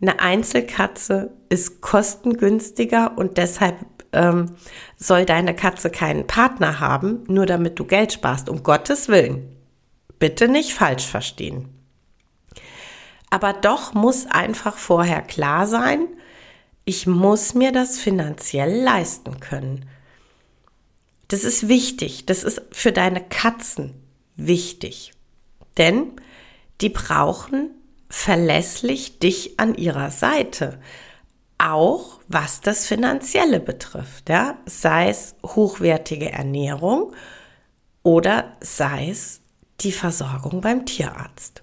eine 0.00 0.20
Einzelkatze 0.20 1.30
ist 1.48 1.80
kostengünstiger 1.80 3.16
und 3.16 3.36
deshalb 3.36 3.76
ähm, 4.12 4.56
soll 4.96 5.24
deine 5.24 5.54
Katze 5.54 5.90
keinen 5.90 6.26
Partner 6.26 6.80
haben, 6.80 7.24
nur 7.28 7.46
damit 7.46 7.78
du 7.78 7.84
Geld 7.84 8.12
sparst. 8.12 8.48
Um 8.48 8.62
Gottes 8.62 9.08
Willen. 9.08 9.56
Bitte 10.18 10.48
nicht 10.48 10.74
falsch 10.74 11.06
verstehen. 11.06 11.79
Aber 13.30 13.52
doch 13.52 13.94
muss 13.94 14.26
einfach 14.26 14.76
vorher 14.76 15.22
klar 15.22 15.66
sein, 15.66 16.08
ich 16.84 17.06
muss 17.06 17.54
mir 17.54 17.72
das 17.72 17.98
finanziell 17.98 18.82
leisten 18.82 19.38
können. 19.38 19.88
Das 21.28 21.44
ist 21.44 21.68
wichtig. 21.68 22.26
Das 22.26 22.42
ist 22.42 22.62
für 22.72 22.90
deine 22.90 23.22
Katzen 23.22 23.94
wichtig. 24.34 25.12
Denn 25.78 26.12
die 26.80 26.88
brauchen 26.88 27.70
verlässlich 28.08 29.20
dich 29.20 29.60
an 29.60 29.76
ihrer 29.76 30.10
Seite 30.10 30.80
auch 31.60 32.20
was 32.26 32.60
das 32.60 32.86
Finanzielle 32.86 33.60
betrifft, 33.60 34.28
ja, 34.28 34.56
sei 34.64 35.10
es 35.10 35.34
hochwertige 35.44 36.32
Ernährung 36.32 37.12
oder 38.02 38.56
sei 38.60 39.10
es 39.10 39.40
die 39.80 39.92
Versorgung 39.92 40.60
beim 40.60 40.86
Tierarzt. 40.86 41.62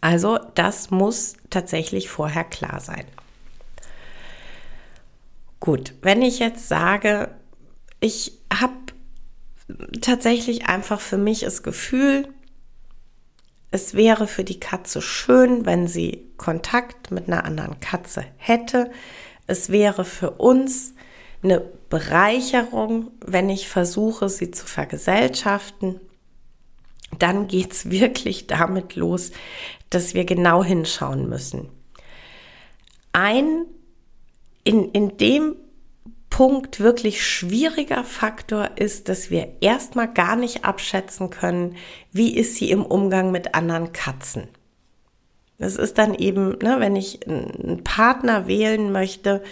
Also 0.00 0.38
das 0.54 0.90
muss 0.90 1.36
tatsächlich 1.50 2.08
vorher 2.08 2.44
klar 2.44 2.80
sein. 2.80 3.04
Gut, 5.60 5.94
wenn 6.02 6.22
ich 6.22 6.38
jetzt 6.38 6.68
sage, 6.68 7.30
ich 8.00 8.32
habe 8.52 8.74
tatsächlich 10.00 10.66
einfach 10.66 11.00
für 11.00 11.18
mich 11.18 11.40
das 11.40 11.62
Gefühl, 11.62 12.28
es 13.70 13.94
wäre 13.94 14.26
für 14.26 14.44
die 14.44 14.60
Katze 14.60 15.02
schön, 15.02 15.66
wenn 15.66 15.88
sie 15.88 16.24
Kontakt 16.36 17.10
mit 17.10 17.26
einer 17.26 17.44
anderen 17.44 17.80
Katze 17.80 18.24
hätte. 18.36 18.90
Es 19.46 19.68
wäre 19.70 20.04
für 20.04 20.30
uns 20.32 20.94
eine 21.42 21.60
Bereicherung, 21.90 23.10
wenn 23.24 23.50
ich 23.50 23.68
versuche, 23.68 24.28
sie 24.28 24.50
zu 24.50 24.66
vergesellschaften. 24.66 26.00
Dann 27.18 27.46
geht 27.46 27.72
es 27.72 27.90
wirklich 27.90 28.46
damit 28.46 28.94
los, 28.94 29.32
dass 29.90 30.14
wir 30.14 30.24
genau 30.24 30.62
hinschauen 30.62 31.28
müssen. 31.28 31.68
Ein 33.12 33.66
in, 34.64 34.90
in 34.90 35.16
dem 35.16 35.56
Punkt 36.30 36.80
wirklich 36.80 37.26
schwieriger 37.26 38.04
Faktor 38.04 38.72
ist, 38.76 39.08
dass 39.08 39.30
wir 39.30 39.56
erstmal 39.60 40.12
gar 40.12 40.36
nicht 40.36 40.64
abschätzen 40.64 41.30
können, 41.30 41.76
wie 42.12 42.36
ist 42.36 42.56
sie 42.56 42.70
im 42.70 42.84
Umgang 42.84 43.30
mit 43.30 43.54
anderen 43.54 43.92
Katzen. 43.92 44.48
Das 45.58 45.76
ist 45.76 45.98
dann 45.98 46.14
eben, 46.14 46.58
ne, 46.58 46.76
wenn 46.78 46.94
ich 46.96 47.26
einen 47.26 47.82
Partner 47.82 48.46
wählen 48.46 48.92
möchte, 48.92 49.42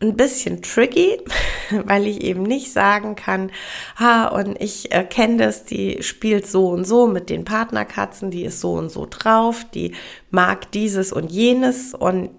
ein 0.00 0.16
bisschen 0.16 0.62
tricky, 0.62 1.18
weil 1.84 2.06
ich 2.06 2.22
eben 2.22 2.42
nicht 2.42 2.72
sagen 2.72 3.16
kann, 3.16 3.50
ha, 3.98 4.28
und 4.28 4.60
ich 4.60 4.92
äh, 4.92 5.04
kenne 5.04 5.38
das, 5.38 5.64
die 5.64 6.02
spielt 6.02 6.46
so 6.46 6.68
und 6.68 6.84
so 6.84 7.06
mit 7.06 7.30
den 7.30 7.44
Partnerkatzen, 7.44 8.30
die 8.30 8.44
ist 8.44 8.60
so 8.60 8.72
und 8.72 8.90
so 8.90 9.06
drauf, 9.08 9.64
die 9.74 9.92
mag 10.30 10.70
dieses 10.72 11.12
und 11.12 11.30
jenes 11.30 11.94
und 11.94 12.30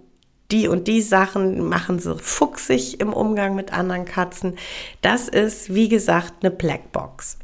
die 0.52 0.68
und 0.68 0.88
die 0.88 1.02
Sachen 1.02 1.68
machen 1.68 2.00
sie 2.00 2.18
fuchsig 2.18 3.00
im 3.00 3.14
Umgang 3.14 3.56
mit 3.56 3.72
anderen 3.72 4.06
Katzen. 4.06 4.58
Das 5.02 5.28
ist, 5.28 5.74
wie 5.74 5.90
gesagt, 5.90 6.34
eine 6.42 6.50
Blackbox. 6.50 7.38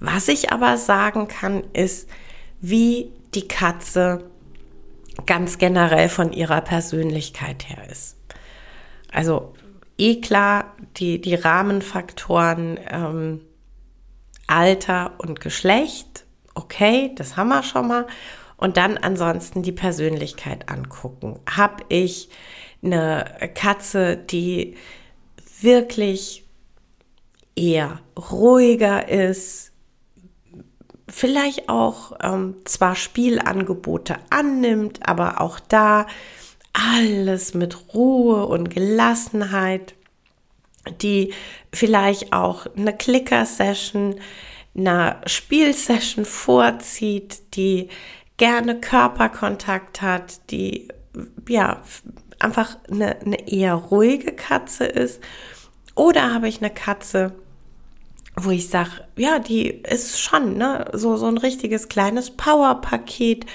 Was 0.00 0.28
ich 0.28 0.52
aber 0.52 0.76
sagen 0.78 1.28
kann, 1.28 1.62
ist, 1.72 2.08
wie 2.60 3.12
die 3.34 3.46
Katze 3.46 4.24
ganz 5.26 5.58
generell 5.58 6.08
von 6.08 6.32
ihrer 6.32 6.60
Persönlichkeit 6.60 7.68
her 7.68 7.88
ist. 7.90 8.17
Also 9.12 9.54
eh 9.98 10.20
klar, 10.20 10.76
die, 10.96 11.20
die 11.20 11.34
Rahmenfaktoren 11.34 12.78
ähm, 12.90 13.40
Alter 14.46 15.12
und 15.18 15.40
Geschlecht, 15.40 16.24
okay, 16.54 17.12
das 17.16 17.36
haben 17.36 17.48
wir 17.48 17.62
schon 17.62 17.88
mal 17.88 18.06
und 18.56 18.76
dann 18.76 18.98
ansonsten 18.98 19.62
die 19.62 19.72
Persönlichkeit 19.72 20.68
angucken. 20.68 21.38
Hab 21.48 21.84
ich 21.88 22.28
eine 22.82 23.24
Katze, 23.54 24.16
die 24.16 24.76
wirklich 25.60 26.44
eher 27.56 28.00
ruhiger 28.16 29.08
ist, 29.08 29.72
vielleicht 31.08 31.68
auch 31.68 32.12
ähm, 32.22 32.56
zwar 32.64 32.94
Spielangebote 32.94 34.16
annimmt, 34.30 35.08
aber 35.08 35.40
auch 35.40 35.58
da 35.58 36.06
alles 36.78 37.54
mit 37.54 37.94
Ruhe 37.94 38.46
und 38.46 38.70
Gelassenheit, 38.70 39.94
die 41.00 41.32
vielleicht 41.72 42.32
auch 42.32 42.66
eine 42.76 42.96
Clicker-Session, 42.96 44.20
eine 44.76 45.16
Spielsession 45.26 46.24
vorzieht, 46.24 47.56
die 47.56 47.88
gerne 48.36 48.80
Körperkontakt 48.80 50.00
hat, 50.00 50.50
die 50.50 50.88
ja 51.48 51.82
einfach 52.38 52.76
eine, 52.90 53.20
eine 53.20 53.48
eher 53.48 53.74
ruhige 53.74 54.32
Katze 54.32 54.84
ist. 54.84 55.20
Oder 55.94 56.32
habe 56.32 56.48
ich 56.48 56.58
eine 56.60 56.70
Katze, 56.70 57.32
wo 58.36 58.50
ich 58.50 58.68
sage, 58.68 58.90
ja, 59.16 59.40
die 59.40 59.68
ist 59.68 60.20
schon 60.20 60.56
ne, 60.56 60.88
so, 60.92 61.16
so 61.16 61.26
ein 61.26 61.38
richtiges 61.38 61.88
kleines 61.88 62.30
Powerpaket. 62.30 63.46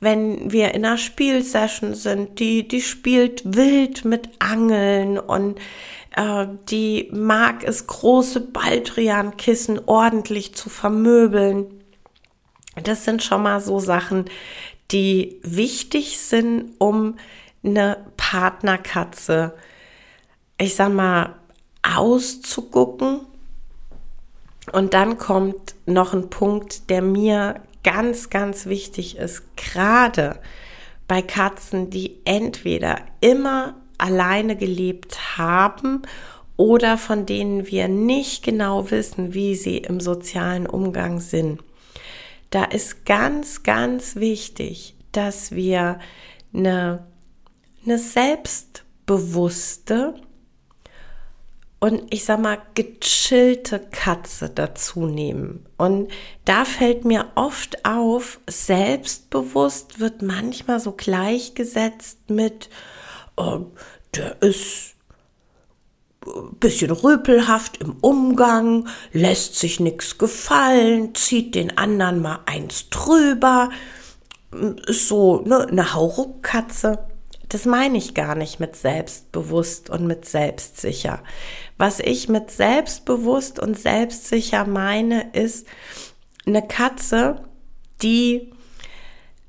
Wenn 0.00 0.50
wir 0.50 0.74
in 0.74 0.84
einer 0.84 0.96
Spielsession 0.96 1.94
sind, 1.94 2.38
die, 2.38 2.66
die 2.66 2.80
spielt 2.80 3.42
wild 3.44 4.06
mit 4.06 4.30
Angeln 4.38 5.18
und 5.18 5.58
äh, 6.16 6.46
die 6.70 7.10
mag 7.12 7.62
es, 7.64 7.86
große 7.86 8.40
Baldriankissen 8.40 9.80
ordentlich 9.86 10.54
zu 10.54 10.70
vermöbeln. 10.70 11.66
Das 12.82 13.04
sind 13.04 13.22
schon 13.22 13.42
mal 13.42 13.60
so 13.60 13.78
Sachen, 13.78 14.24
die 14.90 15.38
wichtig 15.42 16.18
sind, 16.18 16.72
um 16.78 17.16
eine 17.62 18.06
Partnerkatze, 18.16 19.54
ich 20.58 20.74
sag 20.74 20.92
mal, 20.92 21.36
auszugucken. 21.82 23.20
Und 24.72 24.94
dann 24.94 25.18
kommt 25.18 25.74
noch 25.86 26.14
ein 26.14 26.30
Punkt, 26.30 26.90
der 26.90 27.02
mir 27.02 27.60
ganz, 27.82 28.30
ganz 28.30 28.66
wichtig 28.66 29.16
ist, 29.16 29.56
gerade 29.56 30.38
bei 31.08 31.22
Katzen, 31.22 31.90
die 31.90 32.20
entweder 32.24 32.96
immer 33.20 33.74
alleine 33.98 34.56
gelebt 34.56 35.38
haben 35.38 36.02
oder 36.56 36.98
von 36.98 37.26
denen 37.26 37.66
wir 37.66 37.88
nicht 37.88 38.44
genau 38.44 38.90
wissen, 38.90 39.34
wie 39.34 39.54
sie 39.54 39.78
im 39.78 40.00
sozialen 40.00 40.66
Umgang 40.66 41.20
sind. 41.20 41.62
Da 42.50 42.64
ist 42.64 43.06
ganz, 43.06 43.62
ganz 43.62 44.16
wichtig, 44.16 44.96
dass 45.12 45.52
wir 45.52 46.00
eine, 46.52 47.06
eine 47.84 47.98
selbstbewusste 47.98 50.14
und 51.80 52.12
ich 52.12 52.24
sag 52.26 52.40
mal 52.40 52.58
gechillte 52.74 53.80
Katze 53.80 54.50
dazu 54.50 55.06
nehmen. 55.06 55.66
Und 55.78 56.10
da 56.44 56.66
fällt 56.66 57.06
mir 57.06 57.32
oft 57.34 57.86
auf, 57.86 58.38
selbstbewusst 58.48 59.98
wird 59.98 60.20
manchmal 60.20 60.78
so 60.78 60.92
gleichgesetzt 60.92 62.28
mit, 62.28 62.68
oh, 63.36 63.66
der 64.14 64.42
ist 64.42 64.94
ein 66.26 66.56
bisschen 66.60 66.90
rüpelhaft 66.90 67.78
im 67.78 67.96
Umgang, 68.02 68.86
lässt 69.12 69.54
sich 69.56 69.80
nichts 69.80 70.18
gefallen, 70.18 71.14
zieht 71.14 71.54
den 71.54 71.78
anderen 71.78 72.20
mal 72.20 72.40
eins 72.44 72.90
drüber, 72.90 73.70
ist 74.86 75.08
so 75.08 75.40
ne, 75.40 75.66
eine 75.66 75.94
Hauruckkatze. 75.94 77.09
Das 77.50 77.66
meine 77.66 77.98
ich 77.98 78.14
gar 78.14 78.36
nicht 78.36 78.60
mit 78.60 78.76
selbstbewusst 78.76 79.90
und 79.90 80.06
mit 80.06 80.24
selbstsicher. 80.24 81.22
Was 81.76 81.98
ich 81.98 82.28
mit 82.28 82.52
selbstbewusst 82.52 83.58
und 83.58 83.76
selbstsicher 83.76 84.64
meine, 84.66 85.32
ist 85.32 85.66
eine 86.46 86.66
Katze, 86.66 87.44
die 88.02 88.52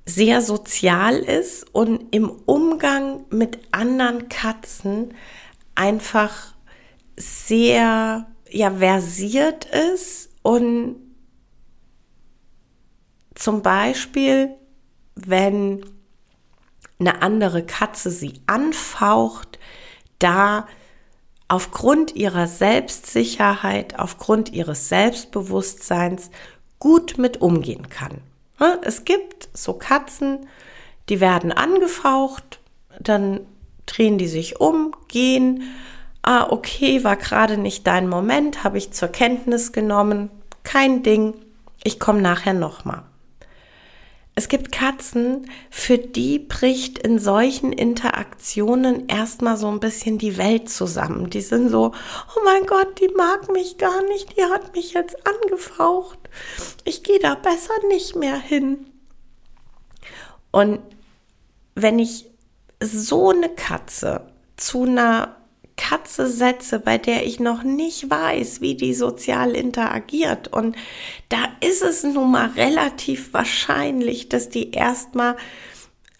sehr 0.04 0.42
sozial 0.42 1.18
ist 1.18 1.74
und 1.76 2.14
im 2.14 2.32
Umgang 2.32 3.26
mit 3.30 3.60
anderen 3.72 4.30
Katzen 4.30 5.14
einfach 5.76 6.56
sehr 7.16 8.28
ja 8.50 8.72
versiert 8.72 9.66
ist 9.66 10.30
und 10.42 10.96
zum 13.36 13.62
Beispiel, 13.62 14.56
wenn 15.14 15.86
eine 17.02 17.22
andere 17.22 17.64
Katze 17.64 18.10
sie 18.10 18.42
anfaucht, 18.48 19.60
da 20.20 20.68
aufgrund 21.48 22.16
ihrer 22.16 22.48
Selbstsicherheit, 22.48 24.00
aufgrund 24.00 24.54
ihres 24.54 24.88
Selbstbewusstseins 24.88 26.32
gut 26.80 27.18
mit 27.18 27.42
umgehen 27.42 27.90
kann. 27.90 28.22
Es 28.84 29.04
gibt 29.04 29.50
so 29.54 29.74
Katzen, 29.74 30.48
die 31.10 31.20
werden 31.20 31.52
angefaucht, 31.52 32.60
dann 33.00 33.42
drehen 33.86 34.18
die 34.18 34.28
sich 34.28 34.62
um, 34.62 34.96
gehen. 35.08 35.64
Ah, 36.22 36.48
okay, 36.50 37.04
war 37.04 37.18
gerade 37.18 37.58
nicht 37.58 37.86
dein 37.88 38.08
Moment, 38.08 38.64
habe 38.64 38.78
ich 38.78 38.92
zur 38.94 39.10
Kenntnis 39.10 39.74
genommen. 39.74 40.30
Kein 40.64 41.04
Ding, 41.04 41.34
ich 41.84 42.00
komme 42.00 42.22
nachher 42.22 42.54
nochmal. 42.54 43.04
Es 44.34 44.48
gibt 44.48 44.72
Katzen, 44.72 45.50
für 45.70 45.98
die 45.98 46.40
bricht 46.40 47.00
in 47.00 47.20
solchen 47.20 47.74
Interaktionen 47.74 49.08
erstmal 49.10 49.58
so 49.58 49.68
ein 49.68 49.82
bisschen 49.82 50.18
die 50.18 50.38
Welt 50.38 50.70
zusammen. 50.70 51.30
Die 51.30 51.42
sind 51.42 51.70
so, 51.70 51.92
oh 52.36 52.40
mein 52.46 52.66
Gott, 52.66 53.00
die 53.02 53.10
mag 53.10 53.52
mich 53.52 53.78
gar 53.78 54.02
nicht, 54.04 54.38
die 54.38 54.44
hat 54.46 54.74
mich 54.74 54.94
jetzt 54.94 55.18
angefaucht. 55.28 56.18
Ich 56.86 57.04
gehe 57.04 57.20
da 57.20 57.36
besser 57.36 57.74
nicht 57.90 58.16
mehr 58.16 58.38
hin. 58.38 58.90
Und 60.52 60.80
wenn 61.76 62.00
ich 62.00 62.30
so 62.82 63.32
eine 63.32 63.50
Katze 63.50 64.28
zu 64.56 64.84
einer 64.84 65.41
Katze 65.82 66.28
setze, 66.28 66.80
bei 66.80 67.00
der 67.00 67.26
ich 67.26 67.40
noch 67.40 67.64
nicht 67.64 68.10
weiß, 68.10 68.62
wie 68.62 68.76
die 68.76 68.94
sozial 68.94 69.56
interagiert. 69.56 70.48
Und 70.48 70.76
da 71.30 71.40
ist 71.60 71.82
es 71.82 72.04
nun 72.04 72.32
mal 72.32 72.52
relativ 72.52 73.34
wahrscheinlich, 73.34 74.30
dass 74.30 74.50
die 74.50 74.72
erstmal, 74.72 75.38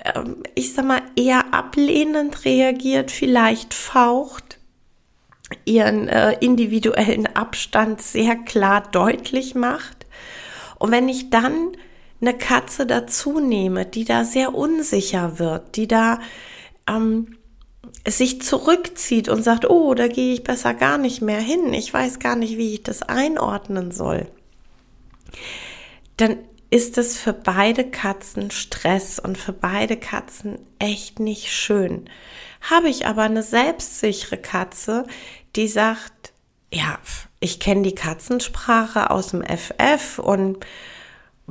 ähm, 0.04 0.38
ich 0.56 0.74
sag 0.74 0.86
mal, 0.86 1.04
eher 1.16 1.54
ablehnend 1.54 2.44
reagiert, 2.44 3.12
vielleicht 3.12 3.76
faucht, 3.76 4.58
ihren 5.66 6.08
äh, 6.08 6.34
individuellen 6.40 7.28
Abstand 7.28 8.02
sehr 8.02 8.36
klar 8.36 8.90
deutlich 8.92 9.54
macht. 9.54 10.08
Und 10.80 10.92
wenn 10.92 11.08
ich 11.08 11.30
dann 11.30 11.78
eine 12.20 12.36
Katze 12.36 12.88
dazu 12.88 13.40
nehme, 13.40 13.86
die 13.86 14.06
da 14.06 14.26
sehr 14.26 14.56
unsicher 14.56 15.38
wird, 15.38 15.76
die 15.76 15.88
da 15.88 16.20
ähm, 16.88 17.38
sich 18.08 18.42
zurückzieht 18.42 19.30
und 19.30 19.44
sagt, 19.44 19.70
oh, 19.70 19.94
da 19.94 20.08
gehe 20.08 20.34
ich 20.34 20.44
besser 20.44 20.74
gar 20.74 20.98
nicht 20.98 21.22
mehr 21.22 21.40
hin, 21.40 21.74
ich 21.74 21.94
weiß 21.94 22.20
gar 22.20 22.36
nicht, 22.36 22.58
wie 22.58 22.74
ich 22.74 22.84
das 22.84 23.04
einordnen 23.04 23.92
soll, 23.92 24.28
dann 26.18 26.38
ist 26.72 26.98
es 26.98 27.18
für 27.18 27.34
beide 27.34 27.84
Katzen 27.84 28.50
Stress 28.50 29.20
und 29.20 29.38
für 29.38 29.54
beide 29.54 29.98
Katzen 29.98 30.58
echt 30.80 31.20
nicht 31.20 31.52
schön. 31.52 32.10
Habe 32.62 32.90
ich 32.90 33.06
aber 33.06 33.24
eine 33.24 33.44
selbstsichere 33.44 34.38
Katze, 34.38 35.06
die 35.56 35.68
sagt, 35.68 36.32
ja, 36.74 36.98
ich 37.42 37.60
kenne 37.60 37.82
die 37.82 37.96
Katzensprache 37.96 39.10
aus 39.10 39.30
dem 39.30 39.44
FF 39.44 40.20
und 40.20 40.66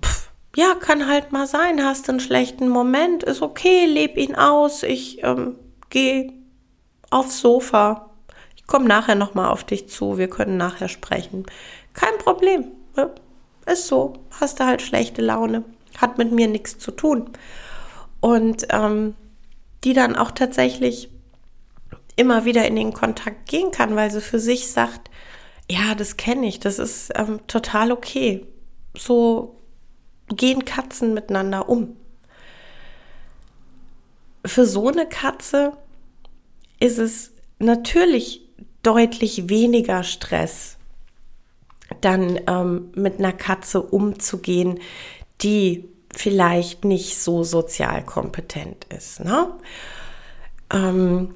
pff, 0.03 0.31
ja, 0.57 0.75
kann 0.75 1.07
halt 1.07 1.33
mal 1.33 1.47
sein, 1.47 1.85
hast 1.85 2.09
einen 2.09 2.21
schlechten 2.21 2.69
Moment, 2.69 3.23
ist 3.23 3.43
okay, 3.43 3.85
leb 3.85 4.17
ihn 4.17 4.35
aus, 4.35 4.83
ich 4.83 5.23
ähm, 5.23 5.57
geh 5.91 6.33
aufs 7.11 7.41
Sofa. 7.41 8.11
Ich 8.57 8.67
komme 8.67 8.87
nachher 8.87 9.15
nochmal 9.15 9.49
auf 9.49 9.65
dich 9.65 9.89
zu. 9.89 10.19
Wir 10.19 10.29
können 10.29 10.57
nachher 10.57 10.89
sprechen. 10.89 11.45
Kein 11.93 12.17
Problem. 12.19 12.67
Ne? 12.97 13.11
Ist 13.67 13.87
so. 13.87 14.15
Hast 14.41 14.61
du 14.61 14.67
halt 14.67 14.83
schlechte 14.83 15.23
Laune. 15.23 15.65
Hat 15.99 16.19
mit 16.19 16.33
mir 16.33 16.49
nichts 16.49 16.79
zu 16.79 16.91
tun. 16.91 17.31
Und 18.21 18.67
ähm, 18.71 19.15
die 19.85 19.93
dann 19.93 20.17
auch 20.17 20.31
tatsächlich 20.31 21.09
immer 22.17 22.45
wieder 22.45 22.67
in 22.67 22.77
den 22.77 22.93
Kontakt 22.93 23.49
gehen 23.49 23.71
kann, 23.71 23.97
weil 23.97 24.11
sie 24.11 24.21
für 24.21 24.39
sich 24.39 24.71
sagt, 24.71 25.11
ja, 25.71 25.95
das 25.95 26.17
kenne 26.17 26.47
ich, 26.47 26.61
das 26.61 26.79
ist 26.79 27.13
ähm, 27.15 27.41
total 27.47 27.93
okay. 27.93 28.47
So 28.97 29.57
gehen 30.29 30.65
Katzen 30.65 31.15
miteinander 31.15 31.69
um 31.69 31.97
für 34.45 34.67
so 34.67 34.89
eine 34.89 35.07
Katze 35.07 35.73
ist 36.81 36.99
es 36.99 37.33
natürlich 37.59 38.43
deutlich 38.83 39.49
weniger 39.49 40.03
Stress, 40.03 40.79
dann 42.01 42.41
ähm, 42.47 42.91
mit 42.95 43.19
einer 43.19 43.33
Katze 43.33 43.83
umzugehen, 43.83 44.81
die 45.43 45.89
vielleicht 46.13 46.85
nicht 46.85 47.19
so 47.19 47.45
sozial 47.45 48.05
kompetent 48.05 48.87
ist. 48.97 49.21
Ne? 49.21 49.53
Ähm, 50.73 51.35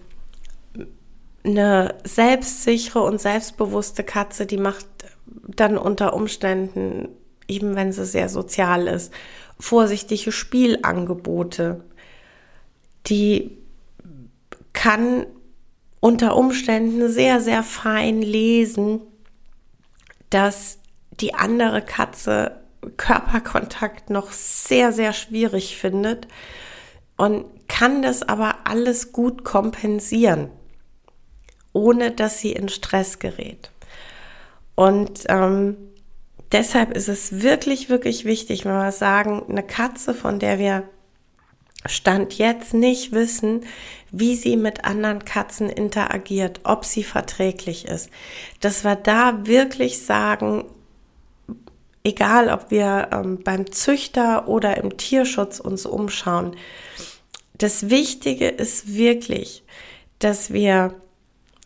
eine 1.44 1.94
selbstsichere 2.04 3.02
und 3.02 3.20
selbstbewusste 3.20 4.02
Katze, 4.02 4.46
die 4.46 4.56
macht 4.56 4.86
dann 5.26 5.76
unter 5.76 6.14
Umständen, 6.14 7.08
eben 7.46 7.76
wenn 7.76 7.92
sie 7.92 8.06
sehr 8.06 8.28
sozial 8.28 8.86
ist, 8.86 9.12
vorsichtige 9.60 10.32
Spielangebote 10.32 11.84
die 13.06 13.58
kann 14.72 15.26
unter 16.04 16.36
Umständen 16.36 17.08
sehr, 17.08 17.40
sehr 17.40 17.62
fein 17.62 18.20
lesen, 18.20 19.00
dass 20.28 20.76
die 21.18 21.32
andere 21.32 21.80
Katze 21.80 22.60
Körperkontakt 22.98 24.10
noch 24.10 24.30
sehr, 24.30 24.92
sehr 24.92 25.14
schwierig 25.14 25.78
findet 25.78 26.28
und 27.16 27.46
kann 27.68 28.02
das 28.02 28.22
aber 28.22 28.66
alles 28.66 29.12
gut 29.12 29.44
kompensieren, 29.44 30.50
ohne 31.72 32.10
dass 32.10 32.38
sie 32.38 32.52
in 32.52 32.68
Stress 32.68 33.18
gerät. 33.18 33.70
Und 34.74 35.24
ähm, 35.28 35.78
deshalb 36.52 36.94
ist 36.94 37.08
es 37.08 37.40
wirklich, 37.40 37.88
wirklich 37.88 38.26
wichtig, 38.26 38.66
wenn 38.66 38.72
wir 38.72 38.92
sagen, 38.92 39.42
eine 39.48 39.62
Katze, 39.62 40.12
von 40.12 40.38
der 40.38 40.58
wir 40.58 40.82
Stand 41.86 42.38
jetzt 42.38 42.72
nicht 42.72 43.12
wissen, 43.12 43.64
wie 44.10 44.36
sie 44.36 44.56
mit 44.56 44.84
anderen 44.84 45.24
Katzen 45.24 45.68
interagiert, 45.68 46.60
ob 46.64 46.84
sie 46.84 47.04
verträglich 47.04 47.86
ist, 47.86 48.10
dass 48.60 48.84
wir 48.84 48.96
da 48.96 49.46
wirklich 49.46 50.04
sagen, 50.04 50.64
egal 52.04 52.48
ob 52.48 52.70
wir 52.70 53.08
ähm, 53.12 53.40
beim 53.42 53.70
Züchter 53.72 54.48
oder 54.48 54.78
im 54.78 54.96
Tierschutz 54.96 55.60
uns 55.60 55.84
umschauen, 55.84 56.56
das 57.58 57.90
Wichtige 57.90 58.48
ist 58.48 58.94
wirklich, 58.94 59.62
dass 60.18 60.52
wir 60.52 60.94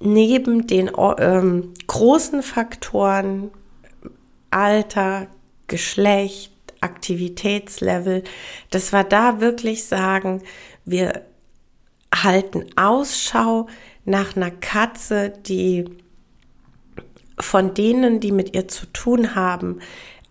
neben 0.00 0.66
den 0.66 0.90
ähm, 1.18 1.74
großen 1.86 2.42
Faktoren 2.42 3.50
Alter, 4.50 5.26
Geschlecht, 5.66 6.52
Aktivitätslevel, 6.80 8.24
dass 8.70 8.92
wir 8.92 9.04
da 9.04 9.40
wirklich 9.40 9.84
sagen, 9.84 10.42
wir 10.84 11.22
halten 12.14 12.66
Ausschau 12.76 13.68
nach 14.04 14.36
einer 14.36 14.50
Katze, 14.50 15.30
die 15.30 15.84
von 17.38 17.74
denen, 17.74 18.20
die 18.20 18.32
mit 18.32 18.54
ihr 18.54 18.68
zu 18.68 18.86
tun 18.86 19.34
haben, 19.34 19.80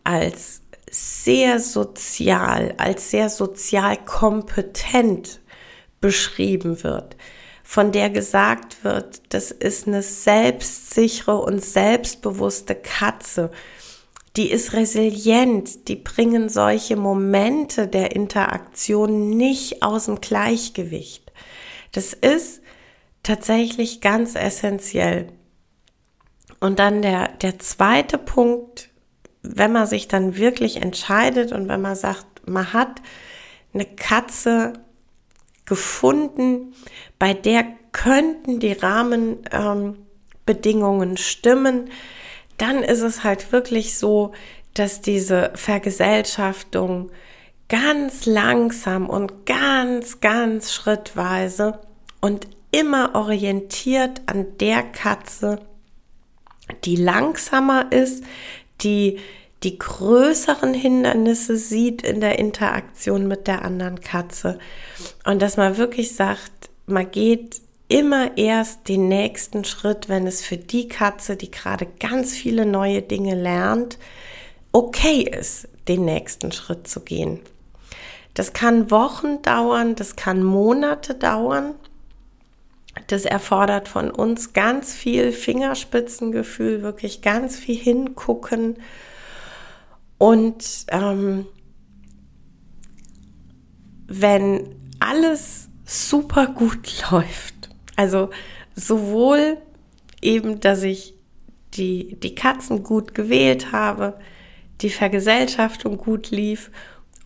als 0.03 0.61
sehr 0.89 1.59
sozial, 1.59 2.73
als 2.77 3.11
sehr 3.11 3.29
sozial 3.29 3.97
kompetent 3.97 5.41
beschrieben 6.01 6.83
wird, 6.83 7.17
von 7.63 7.91
der 7.91 8.09
gesagt 8.09 8.83
wird, 8.83 9.21
das 9.29 9.51
ist 9.51 9.87
eine 9.87 10.01
selbstsichere 10.01 11.37
und 11.37 11.63
selbstbewusste 11.63 12.75
Katze, 12.75 13.51
die 14.37 14.51
ist 14.51 14.73
resilient, 14.73 15.87
die 15.87 15.95
bringen 15.95 16.47
solche 16.47 16.95
Momente 16.95 17.87
der 17.87 18.15
Interaktion 18.15 19.31
nicht 19.31 19.81
aus 19.81 20.05
dem 20.05 20.21
Gleichgewicht. 20.21 21.31
Das 21.91 22.13
ist 22.13 22.61
tatsächlich 23.23 23.99
ganz 23.99 24.35
essentiell. 24.35 25.29
Und 26.59 26.79
dann 26.79 27.01
der, 27.01 27.29
der 27.29 27.57
zweite 27.59 28.19
Punkt, 28.19 28.89
wenn 29.41 29.71
man 29.71 29.87
sich 29.87 30.07
dann 30.07 30.37
wirklich 30.37 30.81
entscheidet 30.81 31.51
und 31.51 31.67
wenn 31.67 31.81
man 31.81 31.95
sagt, 31.95 32.47
man 32.47 32.73
hat 32.73 33.01
eine 33.73 33.85
Katze 33.85 34.73
gefunden, 35.65 36.75
bei 37.19 37.33
der 37.33 37.65
könnten 37.91 38.59
die 38.59 38.73
Rahmenbedingungen 38.73 41.09
ähm, 41.09 41.17
stimmen, 41.17 41.89
dann 42.57 42.83
ist 42.83 43.01
es 43.01 43.23
halt 43.23 43.51
wirklich 43.51 43.97
so, 43.97 44.33
dass 44.73 45.01
diese 45.01 45.51
Vergesellschaftung 45.55 47.11
ganz 47.69 48.25
langsam 48.25 49.09
und 49.09 49.45
ganz, 49.45 50.19
ganz 50.21 50.73
schrittweise 50.73 51.79
und 52.21 52.47
immer 52.71 53.15
orientiert 53.15 54.21
an 54.25 54.45
der 54.59 54.83
Katze, 54.83 55.59
die 56.83 56.95
langsamer 56.95 57.91
ist, 57.91 58.23
die 58.81 59.19
die 59.63 59.79
größeren 59.79 60.73
Hindernisse 60.73 61.57
sieht 61.57 62.03
in 62.03 62.21
der 62.21 62.37
Interaktion 62.37 63.27
mit 63.27 63.47
der 63.47 63.63
anderen 63.63 64.01
Katze. 64.01 64.59
Und 65.25 65.41
dass 65.41 65.57
man 65.57 65.77
wirklich 65.77 66.15
sagt, 66.15 66.69
man 66.85 67.09
geht 67.09 67.61
immer 67.87 68.37
erst 68.37 68.89
den 68.89 69.07
nächsten 69.07 69.63
Schritt, 69.63 70.09
wenn 70.09 70.27
es 70.27 70.41
für 70.41 70.57
die 70.57 70.87
Katze, 70.87 71.37
die 71.37 71.51
gerade 71.51 71.87
ganz 71.99 72.33
viele 72.33 72.65
neue 72.65 73.01
Dinge 73.01 73.35
lernt, 73.35 73.97
okay 74.71 75.21
ist, 75.21 75.67
den 75.87 76.05
nächsten 76.05 76.51
Schritt 76.51 76.87
zu 76.87 76.99
gehen. 76.99 77.39
Das 78.33 78.53
kann 78.53 78.91
Wochen 78.91 79.41
dauern, 79.41 79.95
das 79.95 80.15
kann 80.15 80.43
Monate 80.43 81.15
dauern. 81.15 81.73
Das 83.07 83.25
erfordert 83.25 83.87
von 83.87 84.11
uns 84.11 84.53
ganz 84.53 84.93
viel 84.93 85.31
Fingerspitzengefühl, 85.31 86.81
wirklich 86.81 87.21
ganz 87.21 87.57
viel 87.57 87.77
hingucken. 87.77 88.77
Und 90.17 90.85
ähm, 90.89 91.45
wenn 94.07 94.75
alles 94.99 95.69
super 95.85 96.47
gut 96.47 97.03
läuft, 97.11 97.56
also 97.97 98.29
sowohl 98.75 99.57
eben, 100.21 100.61
dass 100.61 100.83
ich 100.83 101.13
die, 101.73 102.17
die 102.21 102.35
Katzen 102.35 102.83
gut 102.83 103.13
gewählt 103.13 103.73
habe, 103.73 104.17
die 104.81 104.89
Vergesellschaftung 104.89 105.97
gut 105.97 106.31
lief 106.31 106.71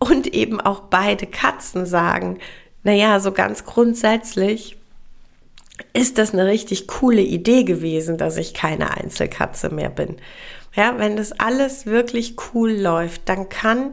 und 0.00 0.34
eben 0.34 0.60
auch 0.60 0.80
beide 0.80 1.26
Katzen 1.26 1.86
sagen, 1.86 2.38
naja, 2.82 3.20
so 3.20 3.30
ganz 3.30 3.64
grundsätzlich 3.64 4.76
ist 5.92 6.18
das 6.18 6.32
eine 6.32 6.46
richtig 6.46 6.88
coole 6.88 7.22
Idee 7.22 7.64
gewesen, 7.64 8.18
dass 8.18 8.36
ich 8.36 8.54
keine 8.54 8.96
Einzelkatze 8.96 9.70
mehr 9.70 9.90
bin. 9.90 10.16
Ja, 10.74 10.98
wenn 10.98 11.16
das 11.16 11.32
alles 11.32 11.86
wirklich 11.86 12.36
cool 12.54 12.72
läuft, 12.72 13.28
dann 13.28 13.48
kann 13.48 13.92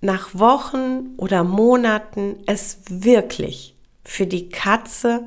nach 0.00 0.30
Wochen 0.32 1.10
oder 1.16 1.44
Monaten 1.44 2.36
es 2.46 2.80
wirklich 2.88 3.76
für 4.04 4.26
die 4.26 4.48
Katze 4.48 5.26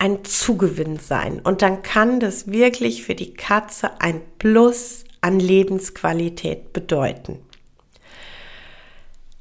ein 0.00 0.24
Zugewinn 0.24 0.98
sein. 0.98 1.40
Und 1.40 1.60
dann 1.60 1.82
kann 1.82 2.20
das 2.20 2.50
wirklich 2.50 3.04
für 3.04 3.14
die 3.14 3.34
Katze 3.34 4.00
ein 4.00 4.22
Plus 4.38 5.04
an 5.20 5.38
Lebensqualität 5.38 6.72
bedeuten. 6.72 7.38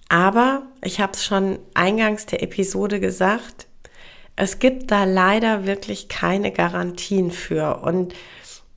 Aber 0.10 0.64
ich 0.84 1.00
habe 1.00 1.14
es 1.14 1.24
schon 1.24 1.60
eingangs 1.74 2.26
der 2.26 2.44
Episode 2.44 3.00
gesagt, 3.00 3.68
es 4.36 4.60
gibt 4.60 4.92
da 4.92 5.06
leider 5.06 5.66
wirklich 5.66 6.10
keine 6.10 6.52
Garantien 6.52 7.32
für. 7.32 7.82
Und 7.82 8.14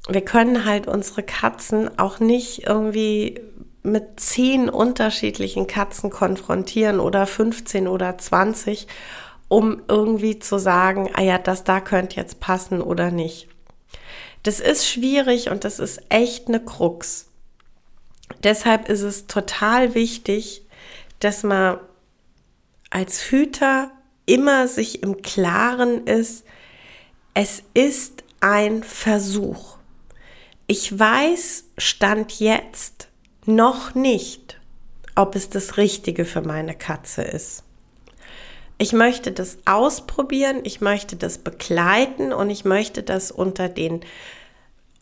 wir 0.09 0.21
können 0.21 0.65
halt 0.65 0.87
unsere 0.87 1.25
Katzen 1.25 1.99
auch 1.99 2.21
nicht 2.21 2.65
irgendwie 2.67 3.41
mit 3.83 4.21
zehn 4.21 4.69
unterschiedlichen 4.69 5.67
Katzen 5.67 6.11
konfrontieren 6.11 7.01
oder 7.01 7.27
15 7.27 7.89
oder 7.89 8.17
20 8.17 8.87
um 9.53 9.83
irgendwie 9.87 10.39
zu 10.39 10.57
sagen, 10.57 11.11
ah 11.13 11.21
ja, 11.21 11.37
das 11.37 11.63
da 11.63 11.83
könnte 11.83 12.17
jetzt 12.17 12.41
passen 12.41 12.81
oder 12.81 13.11
nicht. 13.11 13.49
Das 14.45 14.61
ist 14.61 14.89
schwierig 14.89 15.51
und 15.51 15.65
das 15.65 15.79
ist 15.79 16.01
echt 16.09 16.49
eine 16.49 16.65
Krux. 16.65 17.29
Deshalb 18.43 18.89
ist 18.89 19.03
es 19.03 19.27
total 19.27 19.95
wichtig, 19.95 20.63
dass 21.21 21.43
man 21.43 21.77
als 22.89 23.31
Hüter 23.31 23.91
immer 24.25 24.69
sich 24.69 25.03
im 25.03 25.21
Klaren 25.21 26.07
ist, 26.07 26.47
es 27.35 27.63
ist 27.75 28.25
ein 28.41 28.83
Versuch. 28.83 29.77
Ich 30.67 30.99
weiß, 30.99 31.65
stand 31.77 32.41
jetzt 32.41 33.09
noch 33.45 33.95
nicht, 33.95 34.59
ob 35.15 35.37
es 35.37 35.51
das 35.51 35.77
Richtige 35.77 36.25
für 36.25 36.41
meine 36.41 36.75
Katze 36.75 37.21
ist. 37.21 37.65
Ich 38.83 38.93
möchte 38.93 39.31
das 39.31 39.59
ausprobieren, 39.65 40.63
ich 40.65 40.81
möchte 40.81 41.15
das 41.15 41.39
begleiten 41.39 42.33
und 42.33 42.51
ich 42.51 42.65
möchte 42.65 43.05
das 43.05 43.31
unter 43.31 43.69
den 43.69 44.01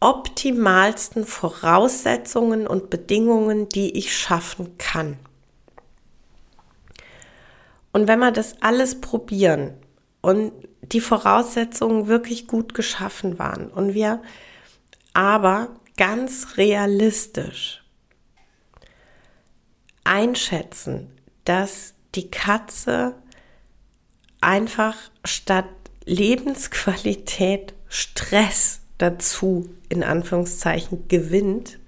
optimalsten 0.00 1.24
Voraussetzungen 1.24 2.66
und 2.66 2.90
Bedingungen, 2.90 3.70
die 3.70 3.96
ich 3.96 4.14
schaffen 4.14 4.76
kann. 4.76 5.16
Und 7.90 8.06
wenn 8.06 8.18
wir 8.18 8.32
das 8.32 8.60
alles 8.60 9.00
probieren 9.00 9.72
und 10.20 10.52
die 10.82 11.00
Voraussetzungen 11.00 12.06
wirklich 12.06 12.46
gut 12.46 12.74
geschaffen 12.74 13.38
waren 13.38 13.70
und 13.70 13.94
wir 13.94 14.20
aber 15.14 15.68
ganz 15.96 16.58
realistisch 16.58 17.82
einschätzen, 20.04 21.10
dass 21.46 21.94
die 22.14 22.30
Katze 22.30 23.14
einfach 24.40 24.96
statt 25.24 25.66
Lebensqualität 26.04 27.74
Stress 27.88 28.80
dazu 28.98 29.68
in 29.88 30.02
Anführungszeichen 30.02 31.08
gewinnt, 31.08 31.78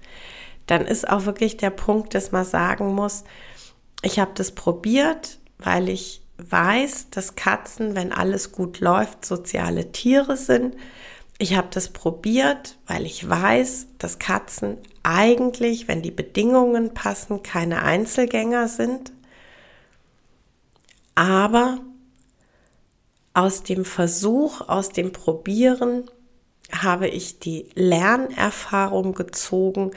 dann 0.67 0.85
ist 0.85 1.09
auch 1.09 1.25
wirklich 1.25 1.57
der 1.57 1.69
Punkt, 1.69 2.13
dass 2.15 2.31
man 2.31 2.45
sagen 2.45 2.93
muss, 2.93 3.23
ich 4.01 4.19
habe 4.19 4.31
das 4.35 4.51
probiert, 4.51 5.39
weil 5.59 5.89
ich 5.89 6.21
weiß, 6.37 7.09
dass 7.11 7.35
Katzen, 7.35 7.95
wenn 7.95 8.11
alles 8.11 8.51
gut 8.51 8.79
läuft, 8.79 9.25
soziale 9.25 9.91
Tiere 9.91 10.35
sind. 10.35 10.75
Ich 11.37 11.55
habe 11.55 11.67
das 11.71 11.89
probiert, 11.89 12.77
weil 12.87 13.05
ich 13.05 13.27
weiß, 13.27 13.87
dass 13.97 14.19
Katzen 14.19 14.77
eigentlich, 15.03 15.87
wenn 15.87 16.01
die 16.01 16.11
Bedingungen 16.11 16.93
passen, 16.93 17.43
keine 17.43 17.83
Einzelgänger 17.83 18.67
sind. 18.67 19.11
Aber 21.15 21.79
aus 23.33 23.63
dem 23.63 23.85
Versuch, 23.85 24.61
aus 24.67 24.89
dem 24.89 25.11
Probieren 25.11 26.09
habe 26.71 27.07
ich 27.07 27.39
die 27.39 27.69
Lernerfahrung 27.75 29.13
gezogen, 29.13 29.91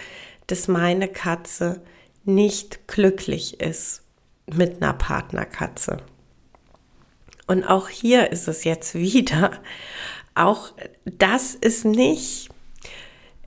dass 0.47 0.69
meine 0.69 1.09
Katze 1.09 1.83
nicht 2.25 2.87
glücklich 2.89 3.61
ist 3.61 4.03
mit 4.47 4.83
einer 4.83 4.93
Partnerkatze. 4.93 5.99
Und 7.47 7.65
auch 7.65 7.89
hier 7.89 8.33
ist 8.33 8.49
es 8.49 8.65
jetzt 8.65 8.95
wieder, 8.95 9.53
auch 10.35 10.73
das 11.05 11.55
ist 11.55 11.85
nicht, 11.85 12.49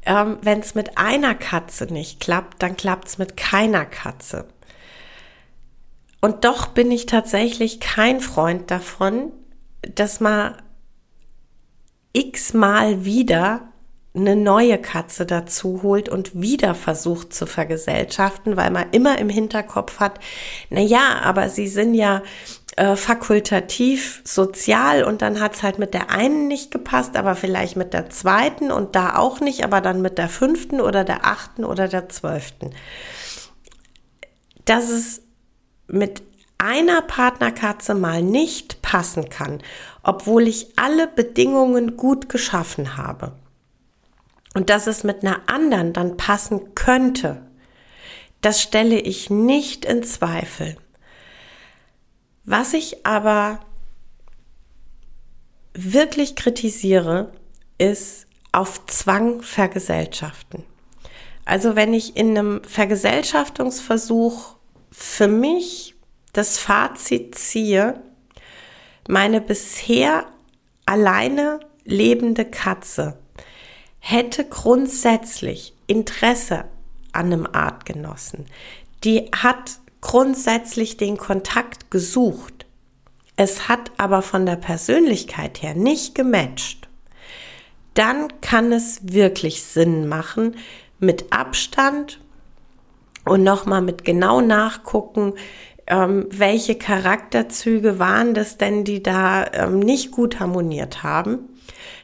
ähm, 0.04 0.38
wenn 0.42 0.60
es 0.60 0.76
mit 0.76 0.98
einer 0.98 1.36
Katze 1.36 1.86
nicht 1.86 2.20
klappt, 2.20 2.64
dann 2.64 2.78
klappt 2.78 3.10
es 3.10 3.18
mit 3.18 3.38
keiner 3.38 3.86
Katze. 3.86 4.48
Und 6.22 6.46
doch 6.46 6.68
bin 6.68 6.92
ich 6.92 7.06
tatsächlich 7.06 7.80
kein 7.80 8.20
Freund 8.22 8.72
davon, 8.72 9.32
dass 9.82 10.20
man 10.20 10.56
x-mal 12.14 13.06
wieder 13.06 13.70
eine 14.16 14.36
neue 14.36 14.80
Katze 14.80 15.26
dazu 15.26 15.82
holt 15.84 16.10
und 16.10 16.42
wieder 16.42 16.74
versucht 16.74 17.34
zu 17.34 17.46
vergesellschaften, 17.46 18.58
weil 18.58 18.72
man 18.72 18.90
immer 18.92 19.20
im 19.20 19.30
Hinterkopf 19.30 20.00
hat, 20.00 20.20
na 20.70 20.82
ja, 20.82 21.20
aber 21.22 21.50
sie 21.50 21.68
sind 21.68 21.94
ja 21.94 22.24
äh, 22.76 22.96
fakultativ 22.96 24.22
sozial 24.26 25.04
und 25.04 25.22
dann 25.22 25.40
hat's 25.40 25.62
halt 25.62 25.78
mit 25.78 25.94
der 25.94 26.10
einen 26.10 26.48
nicht 26.48 26.72
gepasst, 26.72 27.18
aber 27.18 27.36
vielleicht 27.36 27.76
mit 27.76 27.94
der 27.94 28.10
zweiten 28.10 28.72
und 28.72 28.96
da 28.96 29.16
auch 29.16 29.42
nicht, 29.42 29.64
aber 29.64 29.80
dann 29.80 30.02
mit 30.02 30.18
der 30.18 30.30
fünften 30.30 30.82
oder 30.82 31.04
der 31.04 31.26
achten 31.26 31.64
oder 31.64 31.88
der 31.88 32.10
zwölften. 32.10 32.72
Dass 34.66 34.90
es 34.90 35.22
mit 35.88 36.24
einer 36.60 37.02
Partnerkatze 37.02 37.96
mal 37.96 38.22
nicht 38.22 38.82
passen 38.82 39.30
kann, 39.30 39.64
obwohl 40.04 40.48
ich 40.48 40.78
alle 40.78 41.08
Bedingungen 41.08 41.98
gut 41.98 42.30
geschaffen 42.30 42.98
habe. 42.98 43.32
Und 44.54 44.70
dass 44.70 44.86
es 44.88 45.04
mit 45.04 45.24
einer 45.24 45.42
anderen 45.48 45.94
dann 45.94 46.18
passen 46.18 46.76
könnte, 46.76 47.46
das 48.42 48.62
stelle 48.62 49.00
ich 49.00 49.30
nicht 49.30 49.86
in 49.86 50.04
Zweifel. 50.04 50.78
Was 52.46 52.74
ich 52.74 53.06
aber 53.06 53.60
wirklich 55.74 56.36
kritisiere, 56.36 57.32
ist 57.78 58.28
auf 58.52 58.86
Zwang 58.88 59.42
vergesellschaften. 59.42 60.64
Also 61.46 61.76
wenn 61.76 61.94
ich 61.94 62.18
in 62.18 62.38
einem 62.38 62.64
Vergesellschaftungsversuch 62.64 64.56
für 64.92 65.28
mich 65.28 65.96
das 66.34 66.58
Fazit 66.58 67.36
ziehe, 67.36 68.02
meine 69.08 69.42
bisher 69.42 70.26
alleine 70.86 71.60
lebende 71.84 72.46
Katze 72.46 73.18
hätte 74.00 74.46
grundsätzlich 74.46 75.74
Interesse 75.88 76.66
an 77.12 77.28
einem 77.28 77.48
Artgenossen. 77.52 78.46
Die 79.04 79.30
hat 79.36 79.80
grundsätzlich 80.02 80.98
den 80.98 81.18
Kontakt 81.18 81.92
gesucht. 81.92 82.66
Es 83.36 83.68
hat 83.68 83.92
aber 83.98 84.22
von 84.22 84.46
der 84.46 84.56
Persönlichkeit 84.56 85.62
her 85.62 85.74
nicht 85.74 86.16
gematcht. 86.16 86.88
Dann 87.94 88.28
kann 88.42 88.72
es 88.72 89.00
wirklich 89.04 89.64
Sinn 89.64 90.08
machen, 90.08 90.56
mit 91.00 91.32
Abstand 91.32 92.20
und 93.26 93.44
nochmal 93.44 93.82
mit 93.82 94.04
genau 94.04 94.42
nachgucken, 94.42 95.34
ähm, 95.90 96.28
welche 96.30 96.76
Charakterzüge 96.76 98.00
waren 98.00 98.34
das 98.34 98.58
denn, 98.58 98.84
die 98.84 99.04
da 99.04 99.46
ähm, 99.52 99.80
nicht 99.80 100.12
gut 100.12 100.40
harmoniert 100.40 101.04
haben, 101.04 101.50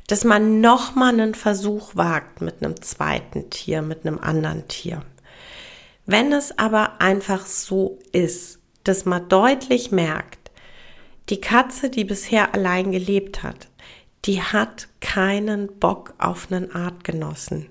dass 0.07 0.23
man 0.23 0.61
nochmal 0.61 1.13
einen 1.13 1.35
Versuch 1.35 1.95
wagt 1.95 2.41
mit 2.41 2.63
einem 2.63 2.81
zweiten 2.81 3.49
Tier, 3.49 3.81
mit 3.81 4.05
einem 4.05 4.19
anderen 4.19 4.67
Tier. 4.67 5.03
Wenn 6.05 6.31
es 6.33 6.57
aber 6.57 7.01
einfach 7.01 7.45
so 7.45 7.99
ist, 8.11 8.59
dass 8.83 9.05
man 9.05 9.27
deutlich 9.29 9.91
merkt, 9.91 10.51
die 11.29 11.41
Katze, 11.41 11.89
die 11.89 12.03
bisher 12.03 12.53
allein 12.53 12.91
gelebt 12.91 13.41
hat, 13.41 13.67
die 14.25 14.41
hat 14.41 14.87
keinen 14.99 15.79
Bock 15.79 16.13
auf 16.17 16.51
einen 16.51 16.73
Artgenossen. 16.73 17.69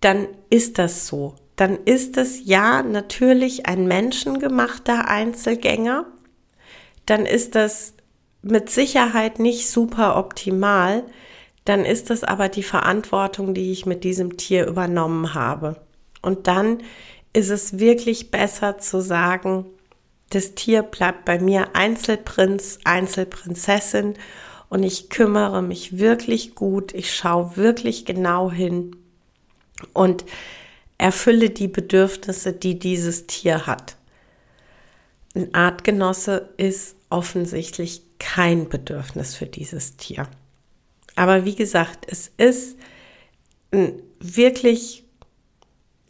Dann 0.00 0.28
ist 0.50 0.78
das 0.78 1.06
so 1.06 1.34
dann 1.56 1.78
ist 1.84 2.16
es 2.16 2.44
ja 2.44 2.82
natürlich 2.82 3.66
ein 3.66 3.86
menschengemachter 3.86 5.08
Einzelgänger. 5.08 6.06
Dann 7.06 7.26
ist 7.26 7.54
das 7.54 7.94
mit 8.42 8.70
Sicherheit 8.70 9.38
nicht 9.38 9.68
super 9.68 10.16
optimal. 10.16 11.04
Dann 11.64 11.84
ist 11.84 12.10
es 12.10 12.24
aber 12.24 12.48
die 12.48 12.62
Verantwortung, 12.62 13.54
die 13.54 13.72
ich 13.72 13.86
mit 13.86 14.04
diesem 14.04 14.36
Tier 14.36 14.66
übernommen 14.66 15.34
habe. 15.34 15.76
Und 16.22 16.46
dann 16.48 16.78
ist 17.32 17.50
es 17.50 17.78
wirklich 17.78 18.30
besser 18.30 18.78
zu 18.78 19.00
sagen, 19.00 19.66
das 20.30 20.54
Tier 20.54 20.82
bleibt 20.82 21.24
bei 21.24 21.38
mir 21.38 21.68
Einzelprinz, 21.74 22.78
Einzelprinzessin 22.84 24.14
und 24.68 24.82
ich 24.82 25.10
kümmere 25.10 25.62
mich 25.62 25.98
wirklich 25.98 26.54
gut, 26.54 26.92
ich 26.94 27.14
schaue 27.14 27.56
wirklich 27.56 28.04
genau 28.04 28.50
hin. 28.50 28.96
Und 29.92 30.24
Erfülle 30.98 31.50
die 31.50 31.68
Bedürfnisse, 31.68 32.52
die 32.52 32.78
dieses 32.78 33.26
Tier 33.26 33.66
hat. 33.66 33.96
Ein 35.34 35.52
Artgenosse 35.54 36.50
ist 36.56 36.96
offensichtlich 37.10 38.02
kein 38.18 38.68
Bedürfnis 38.68 39.34
für 39.34 39.46
dieses 39.46 39.96
Tier. 39.96 40.28
Aber 41.16 41.44
wie 41.44 41.54
gesagt, 41.54 42.06
es 42.08 42.30
ist 42.36 42.76
ein 43.72 44.02
wirklich, 44.20 45.04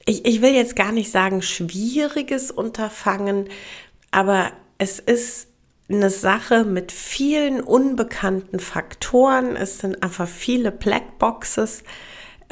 ich, 0.06 0.24
ich 0.26 0.42
will 0.42 0.54
jetzt 0.54 0.76
gar 0.76 0.92
nicht 0.92 1.10
sagen 1.10 1.42
schwieriges 1.42 2.50
Unterfangen, 2.50 3.48
aber 4.10 4.52
es 4.78 4.98
ist 4.98 5.48
eine 5.88 6.10
Sache 6.10 6.64
mit 6.64 6.92
vielen 6.92 7.60
unbekannten 7.60 8.58
Faktoren. 8.58 9.56
Es 9.56 9.78
sind 9.80 10.02
einfach 10.02 10.28
viele 10.28 10.70
Blackboxes. 10.70 11.82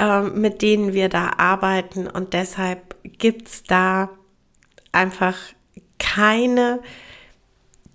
Ähm, 0.02 0.40
mit 0.40 0.62
denen 0.62 0.94
wir 0.94 1.08
da 1.08 1.34
arbeiten. 1.36 2.08
Und 2.08 2.32
deshalb 2.32 2.96
gibt's 3.04 3.62
da 3.62 4.10
einfach 4.90 5.36
keine 6.00 6.80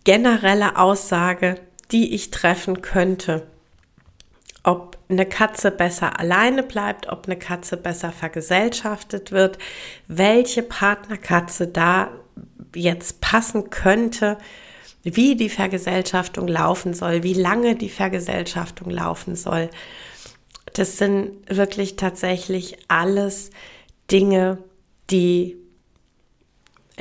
generelle 0.05 0.77
Aussage, 0.77 1.59
die 1.91 2.15
ich 2.15 2.31
treffen 2.31 2.81
könnte. 2.81 3.45
Ob 4.63 4.97
eine 5.09 5.25
Katze 5.25 5.69
besser 5.69 6.17
alleine 6.17 6.63
bleibt, 6.63 7.09
ob 7.09 7.25
eine 7.25 7.37
Katze 7.37 7.75
besser 7.75 8.13
vergesellschaftet 8.13 9.33
wird, 9.33 9.57
welche 10.07 10.63
Partnerkatze 10.63 11.67
da 11.67 12.11
jetzt 12.73 13.19
passen 13.19 13.69
könnte, 13.69 14.37
wie 15.03 15.35
die 15.35 15.49
Vergesellschaftung 15.49 16.47
laufen 16.47 16.93
soll, 16.93 17.23
wie 17.23 17.33
lange 17.33 17.75
die 17.75 17.89
Vergesellschaftung 17.89 18.89
laufen 18.89 19.35
soll. 19.35 19.69
Das 20.77 20.97
sind 20.97 21.31
wirklich 21.49 21.95
tatsächlich 21.95 22.77
alles 22.87 23.49
Dinge, 24.11 24.59
die 25.09 25.57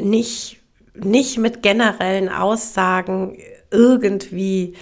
nicht, 0.01 0.63
nicht 0.95 1.37
mit 1.37 1.63
generellen 1.63 2.31
Aussagen 2.31 3.37
irgendwie 3.71 4.77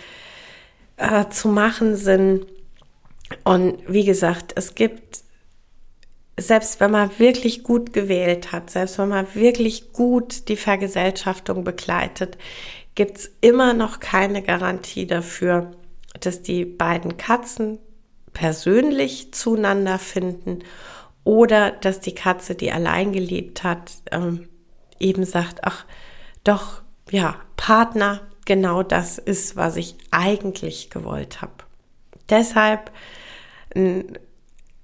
äh, 0.96 1.28
zu 1.28 1.48
machen 1.48 1.96
sind. 1.96 2.46
Und 3.42 3.78
wie 3.88 4.04
gesagt, 4.04 4.52
es 4.54 4.76
gibt, 4.76 5.24
selbst 6.38 6.78
wenn 6.78 6.92
man 6.92 7.18
wirklich 7.18 7.64
gut 7.64 7.92
gewählt 7.92 8.52
hat, 8.52 8.70
selbst 8.70 8.98
wenn 8.98 9.08
man 9.08 9.26
wirklich 9.34 9.92
gut 9.92 10.48
die 10.48 10.56
Vergesellschaftung 10.56 11.64
begleitet, 11.64 12.38
gibt 12.94 13.18
es 13.18 13.32
immer 13.40 13.74
noch 13.74 13.98
keine 13.98 14.40
Garantie 14.40 15.08
dafür, 15.08 15.72
dass 16.20 16.42
die 16.42 16.64
beiden 16.64 17.16
Katzen 17.16 17.80
persönlich 18.34 19.32
zueinander 19.32 19.98
finden 19.98 20.64
oder 21.24 21.70
dass 21.70 22.00
die 22.00 22.14
Katze, 22.14 22.54
die 22.54 22.70
allein 22.70 23.12
gelebt 23.12 23.64
hat, 23.64 23.92
ähm, 24.10 24.48
eben 25.00 25.24
sagt, 25.24 25.60
ach 25.62 25.86
doch, 26.44 26.82
ja, 27.10 27.36
Partner, 27.56 28.20
genau 28.44 28.82
das 28.82 29.16
ist, 29.16 29.56
was 29.56 29.76
ich 29.76 29.96
eigentlich 30.10 30.90
gewollt 30.90 31.40
habe. 31.40 31.52
Deshalb 32.28 32.90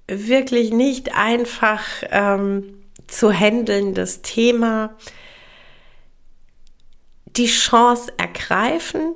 wirklich 0.07 0.71
nicht 0.71 1.15
einfach 1.15 1.83
ähm, 2.09 2.83
zu 3.07 3.33
handelndes 3.33 4.21
Thema. 4.21 4.95
die 7.37 7.47
Chance 7.47 8.11
ergreifen 8.17 9.15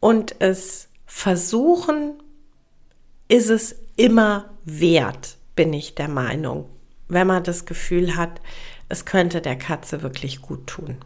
und 0.00 0.34
es 0.40 0.88
versuchen, 1.06 2.20
ist 3.28 3.50
es 3.50 3.76
immer 3.96 4.50
wert, 4.64 5.36
bin 5.54 5.72
ich 5.72 5.94
der 5.94 6.08
Meinung, 6.08 6.68
wenn 7.08 7.26
man 7.26 7.44
das 7.44 7.66
Gefühl 7.66 8.16
hat, 8.16 8.40
es 8.88 9.04
könnte 9.04 9.40
der 9.40 9.56
Katze 9.56 10.02
wirklich 10.02 10.40
gut 10.40 10.66
tun. 10.66 10.96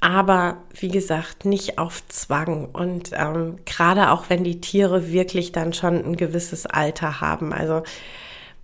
Aber 0.00 0.58
wie 0.78 0.88
gesagt, 0.88 1.46
nicht 1.46 1.78
auf 1.78 2.06
Zwang 2.08 2.66
und 2.66 3.10
ähm, 3.14 3.56
gerade 3.64 4.10
auch 4.10 4.28
wenn 4.28 4.44
die 4.44 4.60
Tiere 4.60 5.10
wirklich 5.10 5.52
dann 5.52 5.72
schon 5.72 6.04
ein 6.04 6.16
gewisses 6.16 6.66
Alter 6.66 7.20
haben. 7.20 7.52
Also 7.52 7.82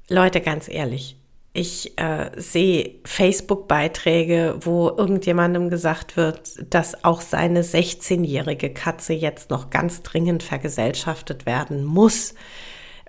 Leute, 0.08 0.40
ganz 0.40 0.68
ehrlich, 0.68 1.16
ich 1.54 1.98
äh, 1.98 2.30
sehe 2.36 2.94
Facebook-Beiträge, 3.04 4.56
wo 4.60 4.88
irgendjemandem 4.88 5.68
gesagt 5.68 6.16
wird, 6.16 6.72
dass 6.72 7.04
auch 7.04 7.20
seine 7.20 7.62
16-jährige 7.62 8.72
Katze 8.72 9.12
jetzt 9.12 9.50
noch 9.50 9.68
ganz 9.68 10.02
dringend 10.02 10.42
vergesellschaftet 10.42 11.44
werden 11.44 11.84
muss, 11.84 12.34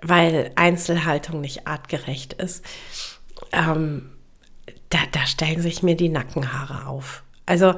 weil 0.02 0.50
Einzelhaltung 0.56 1.40
nicht 1.40 1.66
artgerecht 1.66 2.34
ist. 2.34 2.62
Ähm, 3.52 4.10
da, 4.90 4.98
da 5.12 5.26
stellen 5.26 5.62
sich 5.62 5.82
mir 5.82 5.96
die 5.96 6.10
Nackenhaare 6.10 6.86
auf. 6.86 7.22
Also 7.46 7.74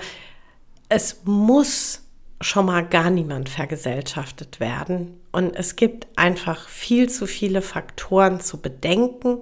es 0.88 1.20
muss 1.24 2.02
schon 2.40 2.66
mal 2.66 2.84
gar 2.84 3.10
niemand 3.10 3.48
vergesellschaftet 3.48 4.58
werden. 4.58 5.20
Und 5.30 5.54
es 5.54 5.76
gibt 5.76 6.08
einfach 6.16 6.68
viel 6.68 7.08
zu 7.08 7.26
viele 7.26 7.62
Faktoren 7.62 8.40
zu 8.40 8.60
bedenken 8.60 9.38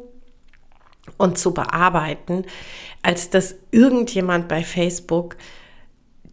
und 1.19 1.39
zu 1.39 1.55
bearbeiten, 1.55 2.45
als 3.03 3.31
dass 3.31 3.55
irgendjemand 3.71 4.49
bei 4.49 4.65
Facebook 4.65 5.37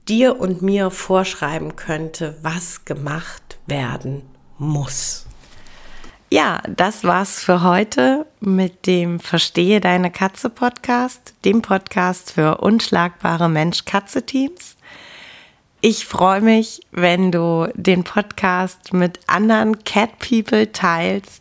dir 0.07 0.39
und 0.39 0.61
mir 0.61 0.91
vorschreiben 0.91 1.75
könnte, 1.75 2.37
was 2.41 2.85
gemacht 2.85 3.57
werden 3.67 4.23
muss. 4.57 5.25
Ja, 6.33 6.61
das 6.77 7.03
war's 7.03 7.43
für 7.43 7.61
heute 7.61 8.25
mit 8.39 8.87
dem 8.87 9.19
Verstehe 9.19 9.81
deine 9.81 10.11
Katze 10.11 10.49
Podcast, 10.49 11.33
dem 11.43 11.61
Podcast 11.61 12.31
für 12.31 12.59
unschlagbare 12.59 13.49
Mensch-Katze-Teams. 13.49 14.77
Ich 15.81 16.05
freue 16.05 16.39
mich, 16.39 16.81
wenn 16.91 17.33
du 17.33 17.67
den 17.73 18.05
Podcast 18.05 18.93
mit 18.93 19.19
anderen 19.27 19.83
Cat 19.83 20.19
People 20.19 20.71
teilst 20.71 21.40